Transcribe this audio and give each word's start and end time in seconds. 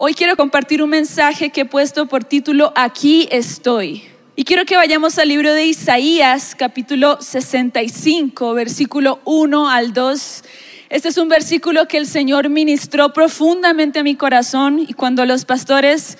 Hoy 0.00 0.14
quiero 0.14 0.36
compartir 0.36 0.80
un 0.80 0.90
mensaje 0.90 1.50
que 1.50 1.62
he 1.62 1.64
puesto 1.64 2.06
por 2.06 2.22
título 2.22 2.72
Aquí 2.76 3.26
estoy. 3.32 4.04
Y 4.36 4.44
quiero 4.44 4.64
que 4.64 4.76
vayamos 4.76 5.18
al 5.18 5.26
libro 5.26 5.52
de 5.52 5.64
Isaías, 5.66 6.54
capítulo 6.56 7.20
65, 7.20 8.54
versículo 8.54 9.18
1 9.24 9.68
al 9.68 9.92
2. 9.92 10.44
Este 10.88 11.08
es 11.08 11.18
un 11.18 11.28
versículo 11.28 11.88
que 11.88 11.96
el 11.96 12.06
Señor 12.06 12.48
ministró 12.48 13.12
profundamente 13.12 13.98
a 13.98 14.04
mi 14.04 14.14
corazón 14.14 14.78
y 14.86 14.92
cuando 14.92 15.26
los 15.26 15.44
pastores 15.44 16.16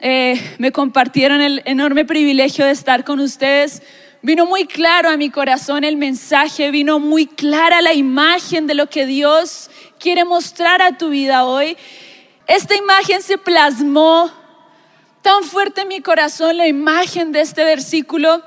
eh, 0.00 0.40
me 0.58 0.70
compartieron 0.70 1.40
el 1.40 1.62
enorme 1.64 2.04
privilegio 2.04 2.66
de 2.66 2.70
estar 2.70 3.02
con 3.02 3.18
ustedes, 3.18 3.82
vino 4.22 4.46
muy 4.46 4.64
claro 4.64 5.10
a 5.10 5.16
mi 5.16 5.28
corazón 5.28 5.82
el 5.82 5.96
mensaje, 5.96 6.70
vino 6.70 7.00
muy 7.00 7.26
clara 7.26 7.82
la 7.82 7.94
imagen 7.94 8.68
de 8.68 8.74
lo 8.74 8.88
que 8.88 9.06
Dios 9.06 9.70
quiere 9.98 10.24
mostrar 10.24 10.82
a 10.82 10.96
tu 10.96 11.08
vida 11.08 11.44
hoy. 11.44 11.76
Esta 12.48 12.74
imagen 12.74 13.22
se 13.22 13.36
plasmó 13.36 14.32
tan 15.20 15.44
fuerte 15.44 15.82
en 15.82 15.88
mi 15.88 16.00
corazón, 16.00 16.56
la 16.56 16.66
imagen 16.66 17.30
de 17.30 17.42
este 17.42 17.62
versículo, 17.62 18.42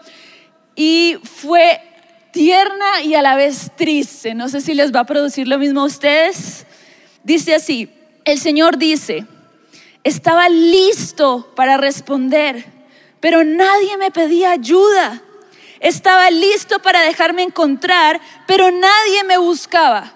y 0.75 1.20
fue 1.23 1.80
tierna 2.31 3.02
y 3.03 3.13
a 3.13 3.22
la 3.22 3.35
vez 3.35 3.72
triste. 3.77 4.34
No 4.34 4.49
sé 4.49 4.59
si 4.59 4.73
les 4.73 4.94
va 4.94 5.02
a 5.02 5.05
producir 5.05 5.48
lo 5.48 5.59
mismo 5.59 5.81
a 5.81 5.85
ustedes. 5.85 6.66
Dice 7.23 7.53
así, 7.53 7.89
el 8.25 8.39
Señor 8.39 8.80
dice, 8.80 9.27
estaba 10.03 10.49
listo 10.49 11.53
para 11.55 11.77
responder, 11.77 12.66
pero 13.20 13.44
nadie 13.44 13.97
me 13.97 14.09
pedía 14.09 14.52
ayuda. 14.52 15.22
Estaba 15.80 16.31
listo 16.31 16.80
para 16.80 17.02
dejarme 17.02 17.44
encontrar, 17.44 18.20
pero 18.47 18.72
nadie 18.72 19.23
me 19.25 19.38
buscaba. 19.38 20.11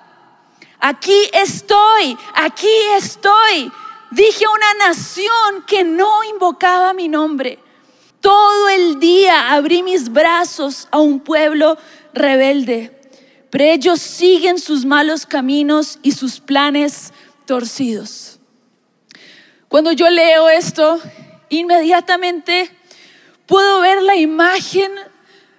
Aquí 0.80 1.30
estoy, 1.34 2.18
aquí 2.34 2.68
estoy. 2.98 3.72
Dije 4.16 4.46
a 4.46 4.50
una 4.50 4.88
nación 4.88 5.66
que 5.68 5.84
no 5.84 6.24
invocaba 6.24 6.94
mi 6.94 7.10
nombre. 7.10 7.60
Todo 8.22 8.70
el 8.70 8.98
día 8.98 9.52
abrí 9.52 9.84
mis 9.84 10.08
brazos 10.08 10.88
a 10.90 11.00
un 11.00 11.20
pueblo 11.20 11.78
rebelde, 12.14 12.98
pero 13.50 13.66
ellos 13.66 14.00
siguen 14.00 14.58
sus 14.58 14.86
malos 14.86 15.26
caminos 15.26 16.00
y 16.02 16.14
sus 16.14 16.40
planes 16.40 17.12
torcidos. 17.46 18.40
Cuando 19.68 19.92
yo 19.92 20.10
leo 20.10 20.48
esto, 20.48 20.98
inmediatamente 21.50 22.72
puedo 23.46 23.82
ver 23.82 24.02
la 24.02 24.16
imagen 24.16 24.94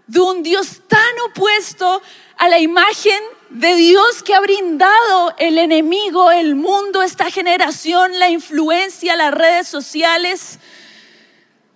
de 0.06 0.20
un 0.20 0.42
Dios 0.42 0.80
tan 0.88 1.20
opuesto 1.28 2.00
a 2.38 2.48
la 2.48 2.58
imagen 2.58 3.20
de 3.50 3.76
Dios 3.76 4.22
que 4.22 4.34
ha 4.34 4.40
brindado 4.40 5.34
el 5.38 5.58
enemigo, 5.58 6.30
el 6.30 6.54
mundo, 6.54 7.02
esta 7.02 7.30
generación, 7.30 8.18
la 8.18 8.28
influencia, 8.28 9.16
las 9.16 9.32
redes 9.32 9.68
sociales. 9.68 10.58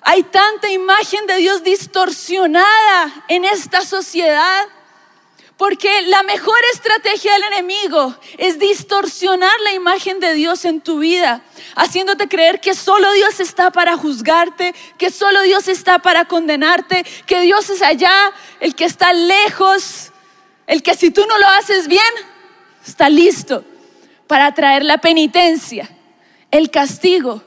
Hay 0.03 0.23
tanta 0.25 0.71
imagen 0.71 1.27
de 1.27 1.37
Dios 1.37 1.63
distorsionada 1.63 3.25
en 3.29 3.45
esta 3.45 3.83
sociedad. 3.83 4.67
Porque 5.57 6.01
la 6.07 6.23
mejor 6.23 6.57
estrategia 6.73 7.35
del 7.35 7.45
enemigo 7.53 8.17
es 8.39 8.59
distorsionar 8.59 9.53
la 9.61 9.75
imagen 9.75 10.19
de 10.19 10.33
Dios 10.33 10.65
en 10.65 10.81
tu 10.81 11.01
vida, 11.01 11.43
haciéndote 11.77 12.29
creer 12.29 12.63
que 12.63 12.75
solo 12.75 13.13
Dios 13.13 13.41
está 13.41 13.71
para 13.71 13.99
juzgarte, 13.99 14.75
que 14.97 15.11
solo 15.11 15.43
Dios 15.43 15.69
está 15.69 15.99
para 15.99 16.25
condenarte, 16.25 17.05
que 17.27 17.43
Dios 17.43 17.69
es 17.69 17.83
allá, 17.83 18.33
el 18.61 18.75
que 18.75 18.87
está 18.87 19.13
lejos, 19.13 20.13
el 20.71 20.85
que 20.85 20.95
si 20.95 21.11
tú 21.11 21.27
no 21.27 21.37
lo 21.37 21.49
haces 21.49 21.89
bien, 21.89 22.01
está 22.87 23.09
listo 23.09 23.65
para 24.29 24.55
traer 24.55 24.85
la 24.85 24.99
penitencia, 24.99 25.91
el 26.53 26.71
castigo. 26.71 27.43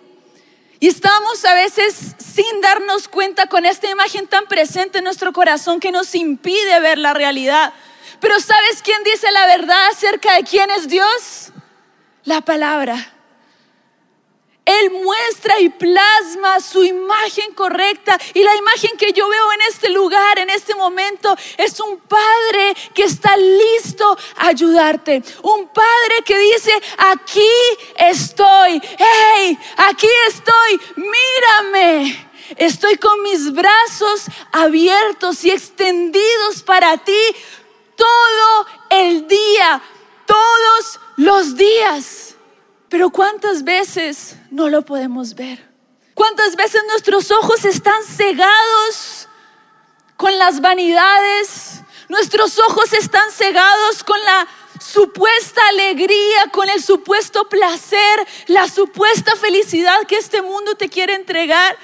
Y 0.81 0.89
estamos 0.89 1.45
a 1.45 1.53
veces 1.53 2.17
sin 2.17 2.59
darnos 2.59 3.07
cuenta 3.07 3.47
con 3.47 3.66
esta 3.66 3.89
imagen 3.89 4.27
tan 4.27 4.45
presente 4.47 4.97
en 4.97 5.05
nuestro 5.05 5.31
corazón 5.31 5.79
que 5.79 5.94
nos 5.94 6.13
impide 6.16 6.81
ver 6.81 6.97
la 6.97 7.13
realidad. 7.13 7.71
Pero 8.19 8.38
¿sabes 8.41 8.81
quién 8.84 9.01
dice 9.06 9.31
la 9.31 9.47
verdad 9.47 9.88
acerca 9.90 10.34
de 10.35 10.44
quién 10.44 10.69
es 10.72 10.90
Dios? 10.90 11.53
La 12.25 12.41
palabra. 12.41 13.12
Él 14.66 14.91
muestra 14.91 15.59
y 15.59 15.68
plasma 15.69 16.62
su 16.62 16.84
imagen 16.84 17.53
correcta. 17.53 18.18
Y 18.34 18.44
la 18.44 18.56
imagen 18.56 18.97
que 18.97 19.12
yo 19.12 19.28
veo 19.28 19.51
en 19.53 19.62
este 19.63 19.90
lugar, 19.90 20.40
en 20.40 20.50
este 20.50 20.74
momento, 20.75 21.35
es 21.57 21.79
un 21.81 21.97
padre 22.00 22.73
que 22.94 23.03
está 23.03 23.35
listo 23.35 24.18
a 24.38 24.47
ayudarte. 24.47 25.22
Un 25.41 25.68
padre 25.68 26.16
que 26.25 26.38
dice, 26.38 26.72
aquí 26.97 27.52
estoy. 27.97 28.81
Hey, 28.97 29.57
aquí 29.78 30.07
estoy. 30.29 30.79
Mírame. 30.96 32.29
Estoy 32.56 32.97
con 32.97 33.22
mis 33.22 33.52
brazos 33.52 34.25
abiertos 34.52 35.44
y 35.44 35.52
extendidos 35.52 36.63
para 36.63 36.97
ti 36.97 37.22
todo 37.96 38.68
el 38.90 39.28
día, 39.28 39.81
todos 40.25 41.00
los 41.18 41.56
días. 41.56 42.32
Pero 42.93 43.09
¿cuántas 43.09 43.63
veces 43.63 44.35
no 44.51 44.69
lo 44.69 44.83
podemos 44.83 45.33
ver? 45.33 45.67
¿Cuántas 46.13 46.55
veces 46.55 46.83
nuestros 46.87 47.31
ojos 47.31 47.65
están 47.65 48.03
cegados 48.03 49.27
con 50.15 50.37
las 50.37 50.61
vanidades? 50.61 51.81
Nuestros 52.07 52.59
ojos 52.59 52.93
están 52.93 53.31
cegados 53.31 54.03
con 54.03 54.23
la 54.23 54.47
supuesta 54.79 55.59
alegría, 55.69 56.51
con 56.51 56.69
el 56.69 56.83
supuesto 56.83 57.49
placer, 57.49 58.27
la 58.45 58.69
supuesta 58.69 59.35
felicidad 59.37 60.05
que 60.07 60.17
este 60.17 60.43
mundo 60.43 60.75
te 60.75 60.87
quiere 60.87 61.15
entregar. 61.15 61.75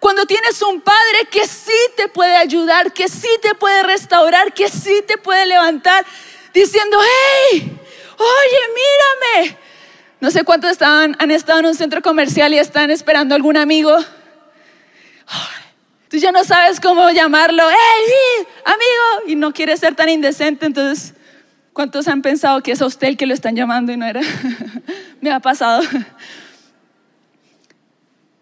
Cuando 0.00 0.26
tienes 0.26 0.60
un 0.62 0.80
padre 0.80 1.28
que 1.30 1.46
sí 1.46 1.78
te 1.96 2.08
puede 2.08 2.36
ayudar, 2.36 2.92
que 2.92 3.08
sí 3.08 3.30
te 3.42 3.54
puede 3.54 3.84
restaurar, 3.84 4.52
que 4.52 4.68
sí 4.68 5.04
te 5.06 5.18
puede 5.18 5.46
levantar, 5.46 6.04
diciendo, 6.52 6.98
hey, 7.52 7.78
oye, 8.18 8.60
mírame, 8.74 9.61
no 10.22 10.30
sé 10.30 10.44
cuántos 10.44 10.80
han 10.82 11.30
estado 11.32 11.58
en 11.58 11.66
un 11.66 11.74
centro 11.74 12.00
comercial 12.00 12.54
y 12.54 12.58
están 12.58 12.92
esperando 12.92 13.34
algún 13.34 13.56
amigo. 13.56 13.92
Tú 16.08 16.16
ya 16.16 16.30
no 16.30 16.44
sabes 16.44 16.78
cómo 16.78 17.10
llamarlo. 17.10 17.64
¡Hey, 17.68 18.46
amigo! 18.64 19.32
Y 19.32 19.34
no 19.34 19.52
quieres 19.52 19.80
ser 19.80 19.96
tan 19.96 20.08
indecente, 20.08 20.66
entonces, 20.66 21.14
¿cuántos 21.72 22.06
han 22.06 22.22
pensado 22.22 22.62
que 22.62 22.70
es 22.70 22.80
a 22.80 22.86
usted 22.86 23.08
el 23.08 23.16
que 23.16 23.26
lo 23.26 23.34
están 23.34 23.56
llamando 23.56 23.90
y 23.90 23.96
no 23.96 24.06
era? 24.06 24.20
Me 25.20 25.32
ha 25.32 25.40
pasado. 25.40 25.82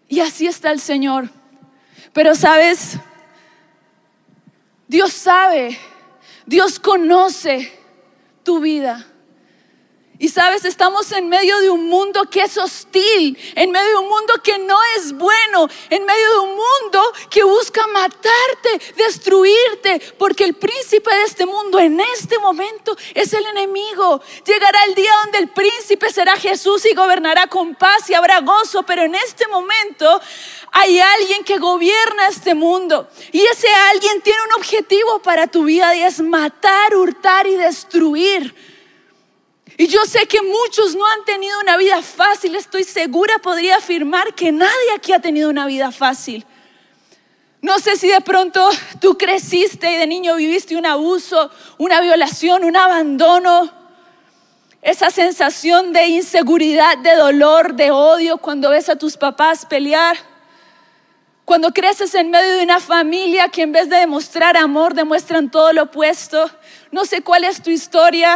Y 0.07 0.19
así 0.19 0.45
está 0.45 0.71
el 0.71 0.79
Señor. 0.79 1.31
Pero 2.13 2.35
sabes, 2.35 2.97
Dios 4.87 5.13
sabe, 5.13 5.79
Dios 6.45 6.79
conoce 6.79 7.73
tu 8.43 8.59
vida. 8.59 9.07
Y 10.21 10.29
sabes, 10.29 10.65
estamos 10.65 11.11
en 11.13 11.29
medio 11.29 11.59
de 11.61 11.71
un 11.71 11.89
mundo 11.89 12.29
que 12.29 12.43
es 12.43 12.55
hostil, 12.55 13.35
en 13.55 13.71
medio 13.71 13.89
de 13.89 13.97
un 13.97 14.07
mundo 14.07 14.35
que 14.43 14.59
no 14.59 14.77
es 14.95 15.13
bueno, 15.13 15.67
en 15.89 16.05
medio 16.05 16.33
de 16.33 16.39
un 16.41 16.49
mundo 16.49 17.01
que 17.27 17.41
busca 17.41 17.87
matarte, 17.87 18.93
destruirte, 18.97 19.99
porque 20.19 20.43
el 20.43 20.53
príncipe 20.53 21.11
de 21.11 21.23
este 21.23 21.47
mundo 21.47 21.79
en 21.79 21.99
este 21.99 22.37
momento 22.37 22.95
es 23.15 23.33
el 23.33 23.43
enemigo. 23.47 24.21
Llegará 24.45 24.83
el 24.83 24.93
día 24.93 25.11
donde 25.23 25.39
el 25.39 25.47
príncipe 25.47 26.11
será 26.11 26.35
Jesús 26.35 26.85
y 26.85 26.93
gobernará 26.93 27.47
con 27.47 27.73
paz 27.73 28.07
y 28.07 28.13
habrá 28.13 28.41
gozo, 28.41 28.83
pero 28.83 29.01
en 29.01 29.15
este 29.15 29.47
momento 29.47 30.21
hay 30.71 30.99
alguien 30.99 31.43
que 31.43 31.57
gobierna 31.57 32.27
este 32.27 32.53
mundo 32.53 33.09
y 33.31 33.41
ese 33.41 33.69
alguien 33.89 34.21
tiene 34.21 34.39
un 34.43 34.53
objetivo 34.59 35.19
para 35.23 35.47
tu 35.47 35.63
vida 35.63 35.95
y 35.95 36.03
es 36.03 36.19
matar, 36.19 36.95
hurtar 36.95 37.47
y 37.47 37.55
destruir. 37.55 38.70
Y 39.77 39.87
yo 39.87 40.05
sé 40.05 40.25
que 40.27 40.41
muchos 40.41 40.95
no 40.95 41.05
han 41.07 41.25
tenido 41.25 41.59
una 41.59 41.77
vida 41.77 42.01
fácil. 42.01 42.55
Estoy 42.55 42.83
segura, 42.83 43.39
podría 43.39 43.77
afirmar 43.77 44.33
que 44.35 44.51
nadie 44.51 44.91
aquí 44.95 45.13
ha 45.13 45.19
tenido 45.19 45.49
una 45.49 45.65
vida 45.65 45.91
fácil. 45.91 46.45
No 47.61 47.77
sé 47.77 47.95
si 47.95 48.07
de 48.07 48.21
pronto 48.21 48.69
tú 48.99 49.17
creciste 49.17 49.91
y 49.91 49.97
de 49.97 50.07
niño 50.07 50.35
viviste 50.35 50.75
un 50.75 50.85
abuso, 50.85 51.51
una 51.77 52.01
violación, 52.01 52.63
un 52.63 52.75
abandono. 52.75 53.71
Esa 54.81 55.11
sensación 55.11 55.93
de 55.93 56.07
inseguridad, 56.07 56.97
de 56.97 57.15
dolor, 57.15 57.75
de 57.75 57.91
odio 57.91 58.39
cuando 58.39 58.71
ves 58.71 58.89
a 58.89 58.95
tus 58.95 59.15
papás 59.15 59.65
pelear. 59.67 60.17
Cuando 61.45 61.71
creces 61.71 62.15
en 62.15 62.31
medio 62.31 62.57
de 62.57 62.63
una 62.63 62.79
familia 62.79 63.49
que 63.49 63.61
en 63.61 63.71
vez 63.71 63.89
de 63.89 63.97
demostrar 63.97 64.57
amor 64.57 64.95
demuestran 64.95 65.51
todo 65.51 65.71
lo 65.71 65.83
opuesto. 65.83 66.49
No 66.91 67.05
sé 67.05 67.21
cuál 67.21 67.43
es 67.43 67.61
tu 67.61 67.69
historia. 67.69 68.35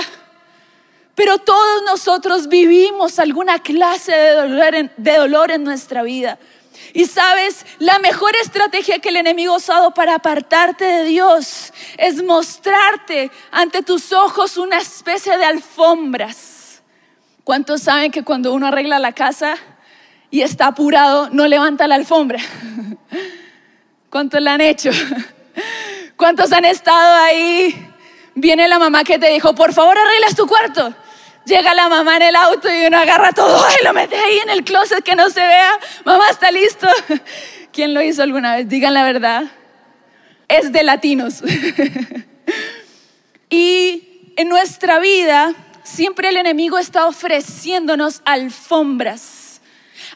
Pero 1.16 1.38
todos 1.38 1.84
nosotros 1.84 2.48
vivimos 2.48 3.20
alguna 3.20 3.60
clase 3.60 4.12
de 4.12 5.16
dolor, 5.18 5.52
en, 5.52 5.64
nuestra 5.64 6.04
vida. 6.04 6.38
Y 6.94 7.06
sabes, 7.06 7.66
la 7.80 8.00
mejor 8.00 8.36
estrategia 8.36 9.00
que 9.00 9.10
el 9.10 9.16
enemigo 9.16 9.54
ha 9.54 9.58
usado 9.58 9.92
para 9.94 10.16
apartarte 10.16 10.84
de 10.84 11.04
Dios 11.06 11.74
es 11.98 12.22
mostrarte 12.22 13.32
ante 13.52 13.82
tus 13.82 14.12
ojos 14.12 14.58
una 14.58 14.80
especie 14.80 15.38
de 15.38 15.46
alfombras. 15.46 16.82
¿Cuántos 17.44 17.84
saben 17.84 18.12
que 18.12 18.24
cuando 18.24 18.54
uno 18.54 18.68
arregla 18.68 19.00
la 19.00 19.14
casa, 19.14 19.58
y 20.36 20.42
está 20.42 20.68
apurado, 20.68 21.30
no 21.32 21.48
levanta 21.48 21.88
la 21.88 21.96
alfombra. 21.96 22.40
¿Cuántos 24.10 24.42
la 24.42 24.56
han 24.56 24.62
hecho? 24.62 24.92
¿Cuántos 26.18 26.52
han 26.52 26.66
estado 26.66 27.24
ahí? 27.24 27.94
Viene 28.34 28.68
la 28.68 28.78
mamá 28.78 29.06
que 29.06 29.18
te 29.18 29.30
dijo, 29.30 29.56
por 29.56 29.72
favor 29.72 29.98
arreglas 29.98 30.36
tu 30.36 30.46
cuarto. 30.46 30.94
Llega 31.46 31.76
la 31.76 31.90
mamá 31.90 32.18
en 32.18 32.24
el 32.24 32.36
auto 32.36 32.68
y 32.74 32.86
uno 32.86 32.98
agarra 32.98 33.32
todo 33.32 33.64
y 33.80 33.84
lo 33.84 33.94
mete 33.94 34.16
ahí 34.16 34.40
en 34.40 34.50
el 34.50 34.64
closet 34.64 35.04
que 35.04 35.16
no 35.16 35.30
se 35.30 35.42
vea. 35.42 35.80
Mamá 36.04 36.30
está 36.30 36.52
listo. 36.52 36.88
¿Quién 37.72 37.94
lo 37.94 38.02
hizo 38.02 38.24
alguna 38.24 38.56
vez? 38.56 38.68
Digan 38.68 38.94
la 38.94 39.04
verdad. 39.04 39.44
Es 40.48 40.72
de 40.72 40.84
latinos. 40.84 41.42
y 43.50 44.34
en 44.38 44.50
nuestra 44.50 45.00
vida 45.00 45.54
siempre 45.84 46.30
el 46.30 46.38
enemigo 46.38 46.78
está 46.80 47.06
ofreciéndonos 47.06 48.22
alfombras. 48.26 49.62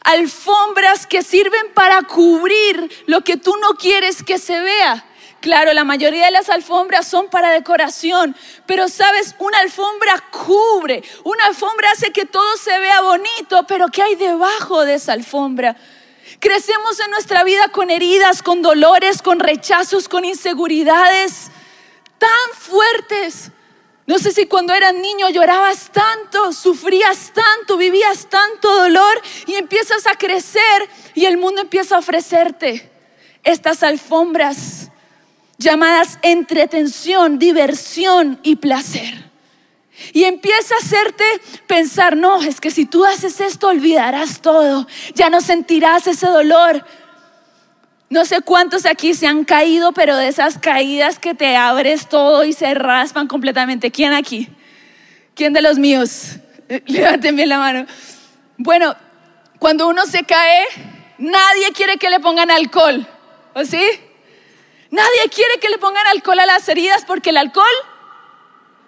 Alfombras 0.02 1.06
que 1.06 1.22
sirven 1.22 1.72
para 1.74 2.02
cubrir 2.02 2.90
lo 3.06 3.22
que 3.22 3.36
tú 3.36 3.54
no 3.60 3.74
quieres 3.74 4.22
que 4.22 4.38
se 4.38 4.60
vea. 4.60 5.04
Claro, 5.40 5.72
la 5.72 5.84
mayoría 5.84 6.26
de 6.26 6.32
las 6.32 6.50
alfombras 6.50 7.08
son 7.08 7.28
para 7.28 7.50
decoración, 7.50 8.36
pero 8.66 8.88
sabes, 8.88 9.34
una 9.38 9.58
alfombra 9.60 10.22
cubre, 10.30 11.02
una 11.24 11.46
alfombra 11.46 11.90
hace 11.92 12.12
que 12.12 12.26
todo 12.26 12.56
se 12.58 12.78
vea 12.78 13.00
bonito, 13.00 13.64
pero 13.66 13.88
¿qué 13.88 14.02
hay 14.02 14.16
debajo 14.16 14.84
de 14.84 14.94
esa 14.94 15.14
alfombra? 15.14 15.76
Crecemos 16.40 17.00
en 17.00 17.10
nuestra 17.10 17.42
vida 17.42 17.68
con 17.68 17.90
heridas, 17.90 18.42
con 18.42 18.60
dolores, 18.60 19.22
con 19.22 19.40
rechazos, 19.40 20.10
con 20.10 20.26
inseguridades 20.26 21.50
tan 22.18 22.30
fuertes. 22.58 23.50
No 24.06 24.18
sé 24.18 24.32
si 24.32 24.44
cuando 24.44 24.74
eras 24.74 24.92
niño 24.92 25.30
llorabas 25.30 25.90
tanto, 25.90 26.52
sufrías 26.52 27.32
tanto, 27.32 27.78
vivías 27.78 28.28
tanto 28.28 28.82
dolor 28.82 29.22
y 29.46 29.54
empiezas 29.54 30.06
a 30.06 30.16
crecer 30.16 30.88
y 31.14 31.24
el 31.24 31.38
mundo 31.38 31.62
empieza 31.62 31.96
a 31.96 32.00
ofrecerte 32.00 32.90
estas 33.42 33.82
alfombras 33.82 34.89
llamadas 35.60 36.18
entretención, 36.22 37.38
diversión 37.38 38.40
y 38.42 38.56
placer. 38.56 39.30
Y 40.14 40.24
empieza 40.24 40.74
a 40.74 40.78
hacerte 40.78 41.24
pensar, 41.66 42.16
no, 42.16 42.42
es 42.42 42.60
que 42.60 42.70
si 42.70 42.86
tú 42.86 43.04
haces 43.04 43.40
esto 43.40 43.68
olvidarás 43.68 44.40
todo, 44.40 44.88
ya 45.14 45.28
no 45.28 45.42
sentirás 45.42 46.06
ese 46.06 46.26
dolor. 46.26 46.84
No 48.08 48.24
sé 48.24 48.40
cuántos 48.40 48.86
aquí 48.86 49.12
se 49.12 49.26
han 49.26 49.44
caído, 49.44 49.92
pero 49.92 50.16
de 50.16 50.28
esas 50.28 50.56
caídas 50.56 51.18
que 51.18 51.34
te 51.34 51.54
abres 51.54 52.08
todo 52.08 52.44
y 52.44 52.54
se 52.54 52.72
raspan 52.72 53.28
completamente. 53.28 53.90
¿Quién 53.90 54.14
aquí? 54.14 54.48
¿Quién 55.34 55.52
de 55.52 55.60
los 55.60 55.78
míos? 55.78 56.38
Levanten 56.86 57.36
bien 57.36 57.50
la 57.50 57.58
mano. 57.58 57.86
Bueno, 58.56 58.96
cuando 59.58 59.86
uno 59.88 60.06
se 60.06 60.24
cae, 60.24 60.64
nadie 61.18 61.70
quiere 61.74 61.98
que 61.98 62.08
le 62.08 62.18
pongan 62.18 62.50
alcohol, 62.50 63.06
¿o 63.52 63.64
sí? 63.66 63.84
Nadie 64.90 65.28
quiere 65.32 65.58
que 65.60 65.68
le 65.68 65.78
pongan 65.78 66.06
alcohol 66.08 66.38
a 66.40 66.46
las 66.46 66.68
heridas 66.68 67.04
porque 67.06 67.30
el 67.30 67.36
alcohol 67.36 67.66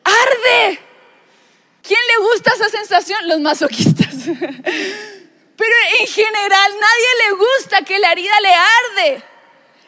arde. 0.04 0.80
¿Quién 1.82 2.00
le 2.08 2.24
gusta 2.28 2.52
esa 2.54 2.68
sensación? 2.68 3.28
Los 3.28 3.40
masoquistas. 3.40 4.14
Pero 5.56 5.76
en 6.00 6.06
general 6.06 6.72
nadie 6.72 7.28
le 7.28 7.32
gusta 7.32 7.82
que 7.82 7.98
la 7.98 8.12
herida 8.12 8.40
le 8.40 8.54
arde. 8.54 9.24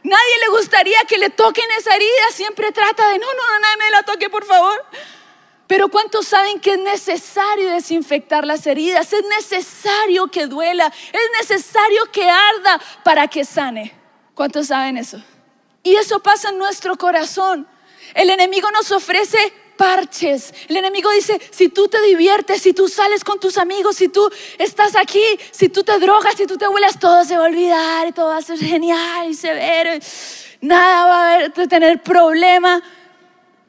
Nadie 0.04 0.38
le 0.40 0.48
gustaría 0.48 0.98
que 1.08 1.18
le 1.18 1.30
toquen 1.30 1.64
esa 1.78 1.96
herida. 1.96 2.30
Siempre 2.32 2.70
trata 2.72 3.08
de, 3.08 3.18
no, 3.18 3.26
no, 3.26 3.52
no, 3.52 3.58
nadie 3.60 3.76
me 3.78 3.90
la 3.90 4.02
toque, 4.02 4.28
por 4.28 4.44
favor. 4.44 4.84
Pero 5.66 5.88
¿cuántos 5.88 6.26
saben 6.26 6.60
que 6.60 6.74
es 6.74 6.78
necesario 6.78 7.70
desinfectar 7.70 8.46
las 8.46 8.66
heridas? 8.66 9.12
Es 9.12 9.24
necesario 9.24 10.28
que 10.28 10.46
duela. 10.46 10.92
Es 11.12 11.48
necesario 11.48 12.04
que 12.12 12.28
arda 12.28 12.80
para 13.02 13.26
que 13.28 13.44
sane. 13.44 13.94
¿Cuántos 14.34 14.66
saben 14.66 14.98
eso? 14.98 15.22
Y 15.84 15.94
eso 15.96 16.18
pasa 16.20 16.48
en 16.48 16.58
nuestro 16.58 16.96
corazón. 16.96 17.68
El 18.14 18.30
enemigo 18.30 18.68
nos 18.72 18.90
ofrece 18.90 19.38
parches. 19.76 20.54
El 20.68 20.76
enemigo 20.76 21.10
dice, 21.10 21.40
si 21.50 21.68
tú 21.68 21.88
te 21.88 22.00
diviertes, 22.02 22.62
si 22.62 22.72
tú 22.72 22.88
sales 22.88 23.22
con 23.22 23.38
tus 23.38 23.58
amigos, 23.58 23.96
si 23.96 24.08
tú 24.08 24.30
estás 24.58 24.96
aquí, 24.96 25.22
si 25.50 25.68
tú 25.68 25.84
te 25.84 25.98
drogas, 25.98 26.36
si 26.36 26.46
tú 26.46 26.56
te 26.56 26.66
vuelas, 26.66 26.98
todo 26.98 27.24
se 27.24 27.36
va 27.36 27.44
a 27.44 27.48
olvidar 27.48 28.08
y 28.08 28.12
todo 28.12 28.28
va 28.28 28.38
a 28.38 28.42
ser 28.42 28.58
genial 28.58 29.30
y 29.30 29.34
severo. 29.34 29.90
Nada 30.60 31.06
va 31.06 31.16
a 31.16 31.34
haber, 31.34 31.68
tener 31.68 32.02
problema. 32.02 32.82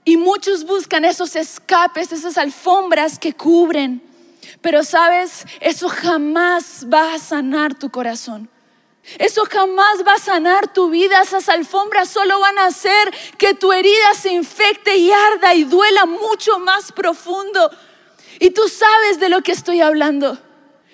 Y 0.05 0.17
muchos 0.17 0.65
buscan 0.65 1.03
esos 1.03 1.35
escapes, 1.35 2.11
esas 2.11 2.37
alfombras 2.37 3.19
que 3.19 3.33
cubren. 3.33 4.01
Pero 4.61 4.83
sabes, 4.83 5.45
eso 5.59 5.89
jamás 5.89 6.85
va 6.91 7.15
a 7.15 7.19
sanar 7.19 7.77
tu 7.77 7.89
corazón. 7.89 8.49
Eso 9.19 9.45
jamás 9.45 10.05
va 10.05 10.13
a 10.13 10.19
sanar 10.19 10.73
tu 10.73 10.89
vida. 10.89 11.21
Esas 11.21 11.47
alfombras 11.49 12.09
solo 12.09 12.39
van 12.39 12.57
a 12.57 12.65
hacer 12.65 13.13
que 13.37 13.53
tu 13.53 13.71
herida 13.71 14.13
se 14.19 14.31
infecte 14.31 14.97
y 14.97 15.11
arda 15.11 15.53
y 15.53 15.63
duela 15.63 16.05
mucho 16.05 16.59
más 16.59 16.91
profundo. 16.91 17.69
Y 18.39 18.49
tú 18.49 18.67
sabes 18.67 19.19
de 19.19 19.29
lo 19.29 19.41
que 19.41 19.51
estoy 19.51 19.81
hablando. 19.81 20.37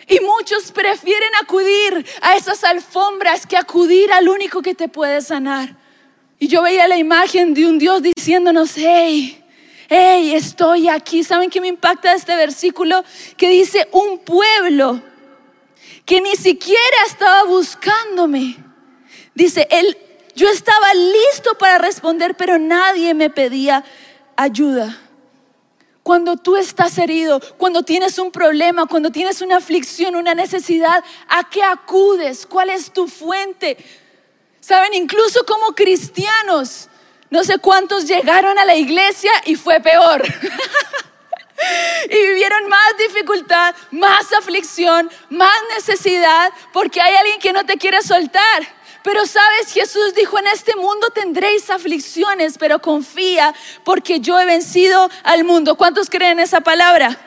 Y 0.08 0.20
muchos 0.20 0.72
prefieren 0.72 1.30
acudir 1.42 2.06
a 2.22 2.36
esas 2.36 2.64
alfombras 2.64 3.48
que 3.48 3.56
acudir 3.56 4.12
al 4.12 4.28
único 4.28 4.62
que 4.62 4.76
te 4.76 4.90
puede 4.90 5.22
sanar. 5.22 5.76
Y 6.38 6.48
yo 6.48 6.64
veía 6.64 6.88
la 6.88 6.98
imagen 6.98 7.54
de 7.54 7.66
un 7.66 7.80
Dios 7.80 8.02
diciéndonos, 8.02 8.74
hey, 8.76 9.42
hey, 9.90 10.36
estoy 10.36 10.90
aquí. 10.90 11.24
¿Saben 11.24 11.50
qué 11.50 11.62
me 11.62 11.68
impacta 11.68 12.14
este 12.14 12.36
versículo? 12.36 13.04
Que 13.38 13.50
dice, 13.50 13.88
un 13.92 14.20
pueblo 14.20 15.02
que 16.06 16.22
ni 16.22 16.36
siquiera 16.36 16.98
estaba 17.08 17.44
buscándome. 17.44 18.58
Dice, 19.34 19.68
él, 19.70 19.98
yo 20.36 20.50
estaba 20.50 20.94
listo 20.94 21.58
para 21.58 21.78
responder, 21.78 22.36
pero 22.36 22.58
nadie 22.58 23.14
me 23.14 23.30
pedía 23.30 23.84
ayuda. 24.36 24.98
Cuando 26.04 26.36
tú 26.36 26.58
estás 26.58 26.98
herido, 26.98 27.40
cuando 27.58 27.84
tienes 27.84 28.18
un 28.18 28.32
problema, 28.32 28.88
cuando 28.88 29.12
tienes 29.12 29.42
una 29.42 29.58
aflicción, 29.58 30.16
una 30.16 30.34
necesidad, 30.34 31.04
¿a 31.28 31.48
qué 31.50 31.64
acudes? 31.64 32.48
¿Cuál 32.48 32.72
es 32.72 32.92
tu 32.92 33.08
fuente? 33.08 33.78
Saben, 34.60 34.94
incluso 34.96 35.46
como 35.46 35.76
cristianos, 35.76 36.90
no 37.30 37.44
sé 37.44 37.60
cuántos 37.60 38.08
llegaron 38.08 38.58
a 38.58 38.66
la 38.66 38.76
iglesia 38.76 39.32
y 39.46 39.56
fue 39.56 39.80
peor. 39.80 40.24
y 42.10 42.28
vivieron 42.28 42.68
más 42.68 42.98
dificultad, 42.98 43.76
más 43.92 44.32
aflicción, 44.34 45.10
más 45.30 45.58
necesidad, 45.76 46.52
porque 46.74 47.02
hay 47.02 47.16
alguien 47.16 47.40
que 47.40 47.54
no 47.54 47.66
te 47.66 47.78
quiere 47.78 48.02
soltar. 48.02 48.68
Pero 49.04 49.26
sabes, 49.26 49.74
Jesús 49.74 50.14
dijo, 50.16 50.38
en 50.38 50.48
este 50.48 50.76
mundo 50.76 51.10
tendréis 51.10 51.70
aflicciones, 51.70 52.58
pero 52.58 52.80
confía 52.80 53.54
porque 53.84 54.20
yo 54.20 54.40
he 54.40 54.46
vencido 54.46 55.10
al 55.24 55.44
mundo. 55.44 55.76
¿Cuántos 55.76 56.10
creen 56.10 56.40
esa 56.40 56.62
palabra? 56.62 57.18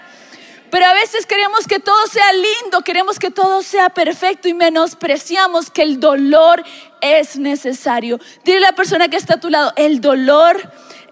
Pero 0.70 0.86
a 0.86 0.94
veces 0.94 1.26
queremos 1.26 1.66
que 1.66 1.78
todo 1.78 2.06
sea 2.08 2.32
lindo, 2.32 2.82
queremos 2.82 3.18
que 3.18 3.30
todo 3.30 3.62
sea 3.62 3.90
perfecto 3.90 4.48
y 4.48 4.54
menospreciamos 4.54 5.70
que 5.70 5.82
el 5.82 6.00
dolor 6.00 6.64
es 7.00 7.36
necesario. 7.36 8.18
Dile 8.44 8.58
a 8.58 8.70
la 8.70 8.72
persona 8.72 9.08
que 9.08 9.16
está 9.16 9.34
a 9.34 9.40
tu 9.40 9.50
lado, 9.50 9.72
el 9.76 10.00
dolor 10.00 10.60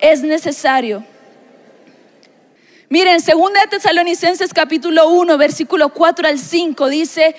es 0.01 0.23
necesario. 0.23 1.05
Miren, 2.93 3.23
2 3.25 3.53
Tesalonicenses 3.71 4.53
capítulo 4.53 5.09
1, 5.09 5.39
versículo 5.39 5.89
4 5.95 6.29
al 6.29 6.39
5 6.39 6.91
dice, 6.91 7.35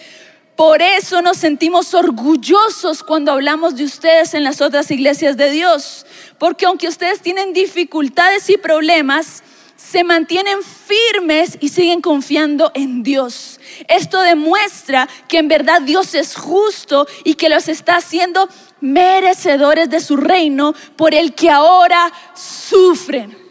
por 0.55 0.81
eso 0.81 1.22
nos 1.22 1.38
sentimos 1.38 1.93
orgullosos 1.93 3.03
cuando 3.03 3.31
hablamos 3.31 3.75
de 3.75 3.83
ustedes 3.83 4.33
en 4.33 4.43
las 4.43 4.62
otras 4.62 4.89
iglesias 4.89 5.38
de 5.38 5.51
Dios, 5.51 6.07
porque 6.39 6.65
aunque 6.65 6.88
ustedes 6.88 7.22
tienen 7.22 7.53
dificultades 7.53 8.50
y 8.50 8.57
problemas, 8.57 9.43
se 9.75 10.03
mantienen 10.03 10.57
firmes 10.63 11.60
y 11.60 11.69
siguen 11.69 12.01
confiando 12.01 12.72
en 12.74 13.03
Dios. 13.03 13.60
Esto 13.88 14.22
demuestra 14.22 15.07
que 15.27 15.38
en 15.38 15.50
verdad 15.50 15.83
Dios 15.83 16.15
es 16.15 16.36
justo 16.36 17.05
y 17.24 17.36
que 17.36 17.50
los 17.50 17.67
está 17.67 17.98
haciendo 17.98 18.50
merecedores 18.81 19.88
de 19.91 20.00
su 20.00 20.17
reino 20.17 20.74
por 20.95 21.13
el 21.13 21.36
que 21.36 21.51
ahora 21.51 22.12
sufren. 22.33 23.42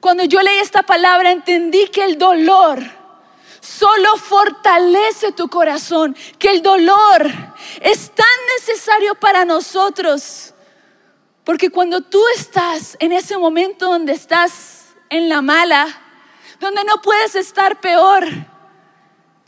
Cuando 0.00 0.24
yo 0.24 0.40
leí 0.42 0.58
esta 0.58 0.82
palabra 0.82 1.32
entendí 1.32 1.88
que 1.88 2.04
el 2.04 2.18
dolor 2.18 2.78
solo 3.60 4.16
fortalece 4.16 5.32
tu 5.32 5.48
corazón, 5.48 6.16
que 6.38 6.50
el 6.50 6.62
dolor 6.62 7.26
es 7.80 8.10
tan 8.14 8.26
necesario 8.56 9.14
para 9.16 9.44
nosotros. 9.44 10.54
Porque 11.44 11.70
cuando 11.70 12.02
tú 12.02 12.22
estás 12.36 12.96
en 13.00 13.12
ese 13.12 13.38
momento 13.38 13.86
donde 13.86 14.12
estás 14.12 14.94
en 15.10 15.28
la 15.28 15.42
mala, 15.42 15.86
donde 16.60 16.84
no 16.84 17.00
puedes 17.02 17.34
estar 17.34 17.80
peor, 17.80 18.26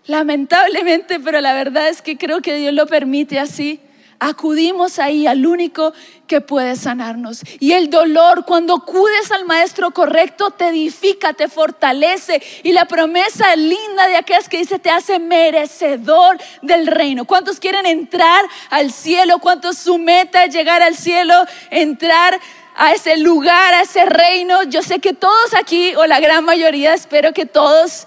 lamentablemente, 0.06 1.20
pero 1.20 1.40
la 1.40 1.54
verdad 1.54 1.88
es 1.88 2.02
que 2.02 2.16
creo 2.16 2.40
que 2.40 2.54
Dios 2.54 2.72
lo 2.72 2.86
permite 2.86 3.38
así, 3.38 3.80
acudimos 4.20 4.98
ahí 4.98 5.26
al 5.26 5.46
único 5.46 5.92
que 6.26 6.40
puede 6.40 6.76
sanarnos. 6.76 7.40
Y 7.58 7.72
el 7.72 7.90
dolor, 7.90 8.44
cuando 8.44 8.74
acudes 8.74 9.32
al 9.32 9.46
maestro 9.46 9.90
correcto, 9.90 10.50
te 10.50 10.68
edifica, 10.68 11.32
te 11.32 11.48
fortalece. 11.48 12.40
Y 12.62 12.72
la 12.72 12.84
promesa 12.84 13.56
linda 13.56 14.06
de 14.06 14.16
aquellas 14.16 14.48
que 14.48 14.58
dice, 14.58 14.78
te 14.78 14.90
hace 14.90 15.18
merecedor 15.18 16.38
del 16.62 16.86
reino. 16.86 17.24
¿Cuántos 17.24 17.58
quieren 17.58 17.86
entrar 17.86 18.44
al 18.68 18.92
cielo? 18.92 19.38
¿Cuántos 19.38 19.78
su 19.78 19.98
meta 19.98 20.44
es 20.44 20.54
llegar 20.54 20.82
al 20.82 20.94
cielo, 20.94 21.34
entrar 21.70 22.38
a 22.76 22.92
ese 22.92 23.16
lugar, 23.16 23.74
a 23.74 23.82
ese 23.82 24.04
reino? 24.04 24.62
Yo 24.64 24.82
sé 24.82 24.98
que 25.00 25.14
todos 25.14 25.54
aquí, 25.54 25.94
o 25.96 26.06
la 26.06 26.20
gran 26.20 26.44
mayoría, 26.44 26.94
espero 26.94 27.32
que 27.32 27.46
todos 27.46 28.06